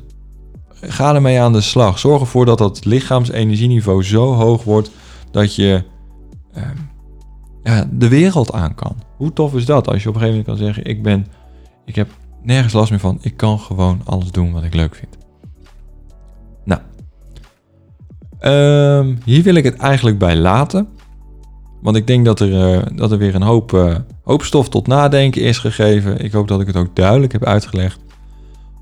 ga 0.81 1.15
ermee 1.15 1.39
aan 1.39 1.53
de 1.53 1.61
slag. 1.61 1.99
Zorg 1.99 2.21
ervoor 2.21 2.45
dat 2.45 2.57
dat 2.57 2.85
lichaamsenergieniveau 2.85 4.03
zo 4.03 4.33
hoog 4.33 4.63
wordt 4.63 4.91
dat 5.31 5.55
je 5.55 5.83
ehm, 6.53 6.77
ja, 7.63 7.89
de 7.91 8.07
wereld 8.07 8.51
aan 8.51 8.75
kan. 8.75 8.95
Hoe 9.17 9.33
tof 9.33 9.55
is 9.55 9.65
dat 9.65 9.87
als 9.87 10.03
je 10.03 10.09
op 10.09 10.15
een 10.15 10.21
gegeven 10.21 10.45
moment 10.45 10.59
kan 10.59 10.67
zeggen: 10.67 10.91
ik 10.91 11.03
ben, 11.03 11.27
ik 11.85 11.95
heb 11.95 12.09
nergens 12.43 12.73
last 12.73 12.89
meer 12.89 12.99
van. 12.99 13.17
Ik 13.21 13.37
kan 13.37 13.59
gewoon 13.59 14.01
alles 14.05 14.31
doen 14.31 14.51
wat 14.51 14.63
ik 14.63 14.73
leuk 14.73 14.95
vind. 14.95 15.17
Um, 18.43 19.17
hier 19.25 19.43
wil 19.43 19.55
ik 19.55 19.63
het 19.63 19.75
eigenlijk 19.75 20.17
bij 20.17 20.35
laten. 20.35 20.87
Want 21.81 21.95
ik 21.95 22.07
denk 22.07 22.25
dat 22.25 22.39
er, 22.39 22.75
uh, 22.75 22.81
dat 22.95 23.11
er 23.11 23.17
weer 23.17 23.35
een 23.35 23.41
hoop, 23.41 23.71
uh, 23.71 23.95
hoop 24.23 24.43
stof 24.43 24.69
tot 24.69 24.87
nadenken 24.87 25.41
is 25.41 25.57
gegeven. 25.57 26.23
Ik 26.23 26.31
hoop 26.31 26.47
dat 26.47 26.61
ik 26.61 26.67
het 26.67 26.75
ook 26.75 26.95
duidelijk 26.95 27.31
heb 27.31 27.45
uitgelegd. 27.45 27.99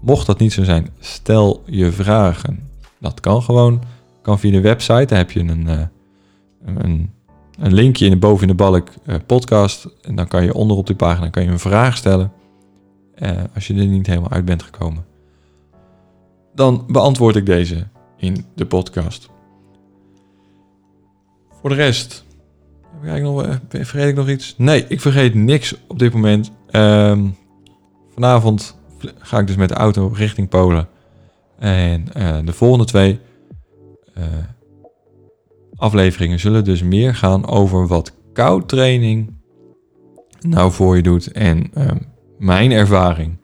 Mocht 0.02 0.26
dat 0.26 0.40
niet 0.40 0.54
zo 0.54 0.64
zijn, 0.64 0.90
stel 1.00 1.64
je 1.66 1.92
vragen. 1.92 2.70
Dat 3.00 3.20
kan 3.20 3.42
gewoon. 3.42 3.82
Kan 4.22 4.40
via 4.40 4.52
de 4.52 4.62
website. 4.62 5.06
Daar 5.06 5.18
heb 5.18 5.32
je 5.32 5.40
een, 5.40 5.68
uh, 5.68 5.82
een 6.66 7.10
een 7.60 7.74
linkje 7.74 8.06
in 8.06 8.12
de 8.12 8.18
boven 8.18 8.42
in 8.42 8.48
de 8.48 8.64
balk 8.64 8.90
podcast. 9.26 9.88
En 10.02 10.16
dan 10.16 10.28
kan 10.28 10.44
je 10.44 10.54
onder 10.54 10.78
op 10.78 10.88
die 10.88 10.96
pagina 10.96 11.30
kan 11.30 11.44
je 11.44 11.50
een 11.50 11.60
vraag 11.60 11.98
stellen. 11.98 12.32
Als 13.54 13.68
je 13.68 13.74
er 13.74 13.86
niet 13.86 14.08
helemaal 14.08 14.32
uit 14.32 14.46
bent 14.46 14.64
gekomen. 14.64 15.06
Dan 16.56 16.86
beantwoord 16.88 17.36
ik 17.36 17.46
deze 17.46 17.88
in 18.18 18.46
de 18.56 18.66
podcast. 18.66 19.30
Voor 21.62 21.70
de 21.70 21.76
rest. 21.76 22.26
Ik 23.04 23.22
nog, 23.22 23.46
uh, 23.46 23.56
vergeet 23.70 24.10
ik 24.10 24.16
nog 24.16 24.30
iets? 24.30 24.56
Nee, 24.58 24.86
ik 24.88 25.02
vergeet 25.02 25.34
niks 25.34 25.76
op 25.88 26.00
dit 26.00 26.14
moment. 26.14 26.52
Um, 26.72 27.36
vanavond 28.14 28.78
ga 29.18 29.40
ik 29.40 29.48
dus 29.48 29.56
met 29.56 29.70
de 29.70 29.76
auto 29.76 30.12
richting 30.14 30.50
Polen. 30.50 30.88
En 31.60 32.06
de 32.46 32.54
volgende 32.54 32.86
twee 32.86 33.20
afleveringen 35.76 36.40
zullen 36.40 36.64
dus 36.64 36.84
meer 36.84 37.16
gaan 37.16 37.48
over 37.48 37.88
wat 37.88 38.16
koudtraining 38.34 39.34
nou 40.40 40.72
voor 40.72 40.96
je 40.96 41.02
doet 41.02 41.32
en 41.32 41.72
uh, 41.78 41.92
mijn 42.38 42.72
ervaring 42.72 43.38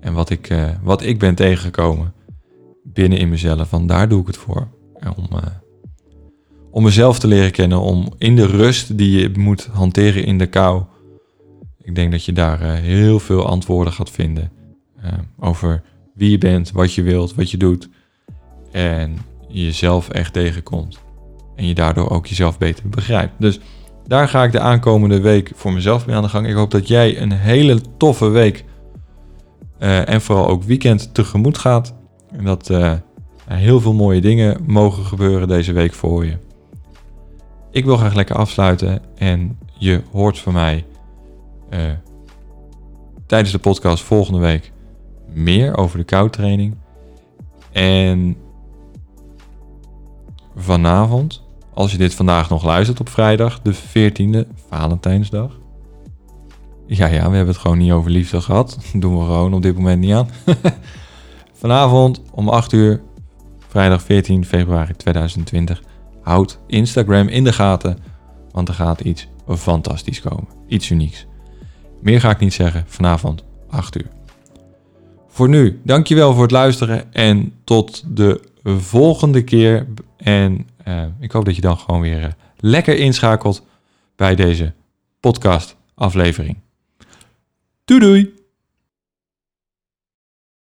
en 0.00 0.12
wat 0.12 0.30
ik, 0.30 0.54
wat 0.82 1.02
ik 1.02 1.18
ben 1.18 1.34
tegengekomen 1.34 2.12
binnen 2.82 3.18
in 3.18 3.28
mezelf. 3.28 3.68
Van 3.68 3.86
daar 3.86 4.08
doe 4.08 4.20
ik 4.20 4.26
het 4.26 4.36
voor. 4.36 4.68
Om, 5.16 5.28
om 6.78 6.84
mezelf 6.84 7.18
te 7.18 7.26
leren 7.26 7.50
kennen, 7.50 7.80
om 7.80 8.12
in 8.18 8.36
de 8.36 8.46
rust 8.46 8.98
die 8.98 9.20
je 9.20 9.30
moet 9.38 9.68
hanteren 9.72 10.24
in 10.24 10.38
de 10.38 10.46
kou. 10.46 10.82
Ik 11.82 11.94
denk 11.94 12.10
dat 12.10 12.24
je 12.24 12.32
daar 12.32 12.60
heel 12.60 13.20
veel 13.20 13.46
antwoorden 13.46 13.92
gaat 13.92 14.10
vinden 14.10 14.50
over 15.38 15.82
wie 16.14 16.30
je 16.30 16.38
bent, 16.38 16.70
wat 16.70 16.94
je 16.94 17.02
wilt, 17.02 17.34
wat 17.34 17.50
je 17.50 17.56
doet 17.56 17.88
en 18.72 19.18
jezelf 19.48 20.08
echt 20.08 20.32
tegenkomt. 20.32 20.98
En 21.56 21.66
je 21.66 21.74
daardoor 21.74 22.10
ook 22.10 22.26
jezelf 22.26 22.58
beter 22.58 22.88
begrijpt. 22.88 23.32
Dus 23.38 23.60
daar 24.06 24.28
ga 24.28 24.44
ik 24.44 24.52
de 24.52 24.60
aankomende 24.60 25.20
week 25.20 25.52
voor 25.54 25.72
mezelf 25.72 26.06
mee 26.06 26.16
aan 26.16 26.22
de 26.22 26.28
gang. 26.28 26.48
Ik 26.48 26.54
hoop 26.54 26.70
dat 26.70 26.88
jij 26.88 27.20
een 27.20 27.32
hele 27.32 27.80
toffe 27.96 28.28
week 28.28 28.64
uh, 29.80 30.08
en 30.08 30.20
vooral 30.20 30.48
ook 30.48 30.62
weekend 30.62 31.14
tegemoet 31.14 31.58
gaat. 31.58 31.94
En 32.30 32.44
dat 32.44 32.68
er 32.68 33.02
heel 33.44 33.80
veel 33.80 33.94
mooie 33.94 34.20
dingen 34.20 34.62
mogen 34.66 35.04
gebeuren 35.04 35.48
deze 35.48 35.72
week 35.72 35.92
voor 35.92 36.24
je. 36.24 36.46
Ik 37.70 37.84
wil 37.84 37.96
graag 37.96 38.14
lekker 38.14 38.36
afsluiten 38.36 39.02
en 39.14 39.58
je 39.78 40.02
hoort 40.12 40.38
van 40.38 40.52
mij 40.52 40.84
uh, 41.70 41.80
tijdens 43.26 43.52
de 43.52 43.58
podcast 43.58 44.02
volgende 44.02 44.38
week 44.38 44.72
meer 45.32 45.76
over 45.76 45.98
de 45.98 46.04
koudtraining. 46.04 46.76
En 47.72 48.36
vanavond, 50.56 51.42
als 51.74 51.92
je 51.92 51.98
dit 51.98 52.14
vandaag 52.14 52.50
nog 52.50 52.64
luistert 52.64 53.00
op 53.00 53.08
vrijdag, 53.08 53.60
de 53.62 53.74
14e, 53.74 54.48
Valentijnsdag. 54.68 55.58
Ja, 56.86 57.06
ja, 57.06 57.30
we 57.30 57.36
hebben 57.36 57.54
het 57.54 57.56
gewoon 57.56 57.78
niet 57.78 57.92
over 57.92 58.10
liefde 58.10 58.40
gehad. 58.40 58.78
Dat 58.92 59.00
doen 59.00 59.18
we 59.18 59.24
gewoon 59.24 59.54
op 59.54 59.62
dit 59.62 59.76
moment 59.76 60.00
niet 60.00 60.12
aan. 60.12 60.28
vanavond 61.60 62.22
om 62.30 62.48
8 62.48 62.72
uur, 62.72 63.00
vrijdag 63.68 64.02
14 64.02 64.44
februari 64.44 64.96
2020. 64.96 65.82
Houd 66.28 66.58
Instagram 66.66 67.28
in 67.28 67.44
de 67.44 67.52
gaten, 67.52 67.98
want 68.50 68.68
er 68.68 68.74
gaat 68.74 69.00
iets 69.00 69.28
fantastisch 69.48 70.20
komen. 70.20 70.48
Iets 70.66 70.90
unieks. 70.90 71.26
Meer 72.00 72.20
ga 72.20 72.30
ik 72.30 72.38
niet 72.38 72.54
zeggen. 72.54 72.84
Vanavond 72.86 73.44
8 73.70 73.96
uur. 73.96 74.10
Voor 75.28 75.48
nu, 75.48 75.80
dankjewel 75.84 76.32
voor 76.32 76.42
het 76.42 76.50
luisteren 76.50 77.12
en 77.12 77.52
tot 77.64 78.16
de 78.16 78.40
volgende 78.64 79.44
keer. 79.44 79.86
En 80.16 80.66
uh, 80.88 81.04
ik 81.20 81.32
hoop 81.32 81.44
dat 81.44 81.54
je 81.54 81.60
dan 81.60 81.78
gewoon 81.78 82.00
weer 82.00 82.22
uh, 82.22 82.28
lekker 82.56 82.96
inschakelt 82.96 83.62
bij 84.16 84.34
deze 84.34 84.72
podcast 85.20 85.76
aflevering. 85.94 86.56
Doei 87.84 88.00
doei! 88.00 88.37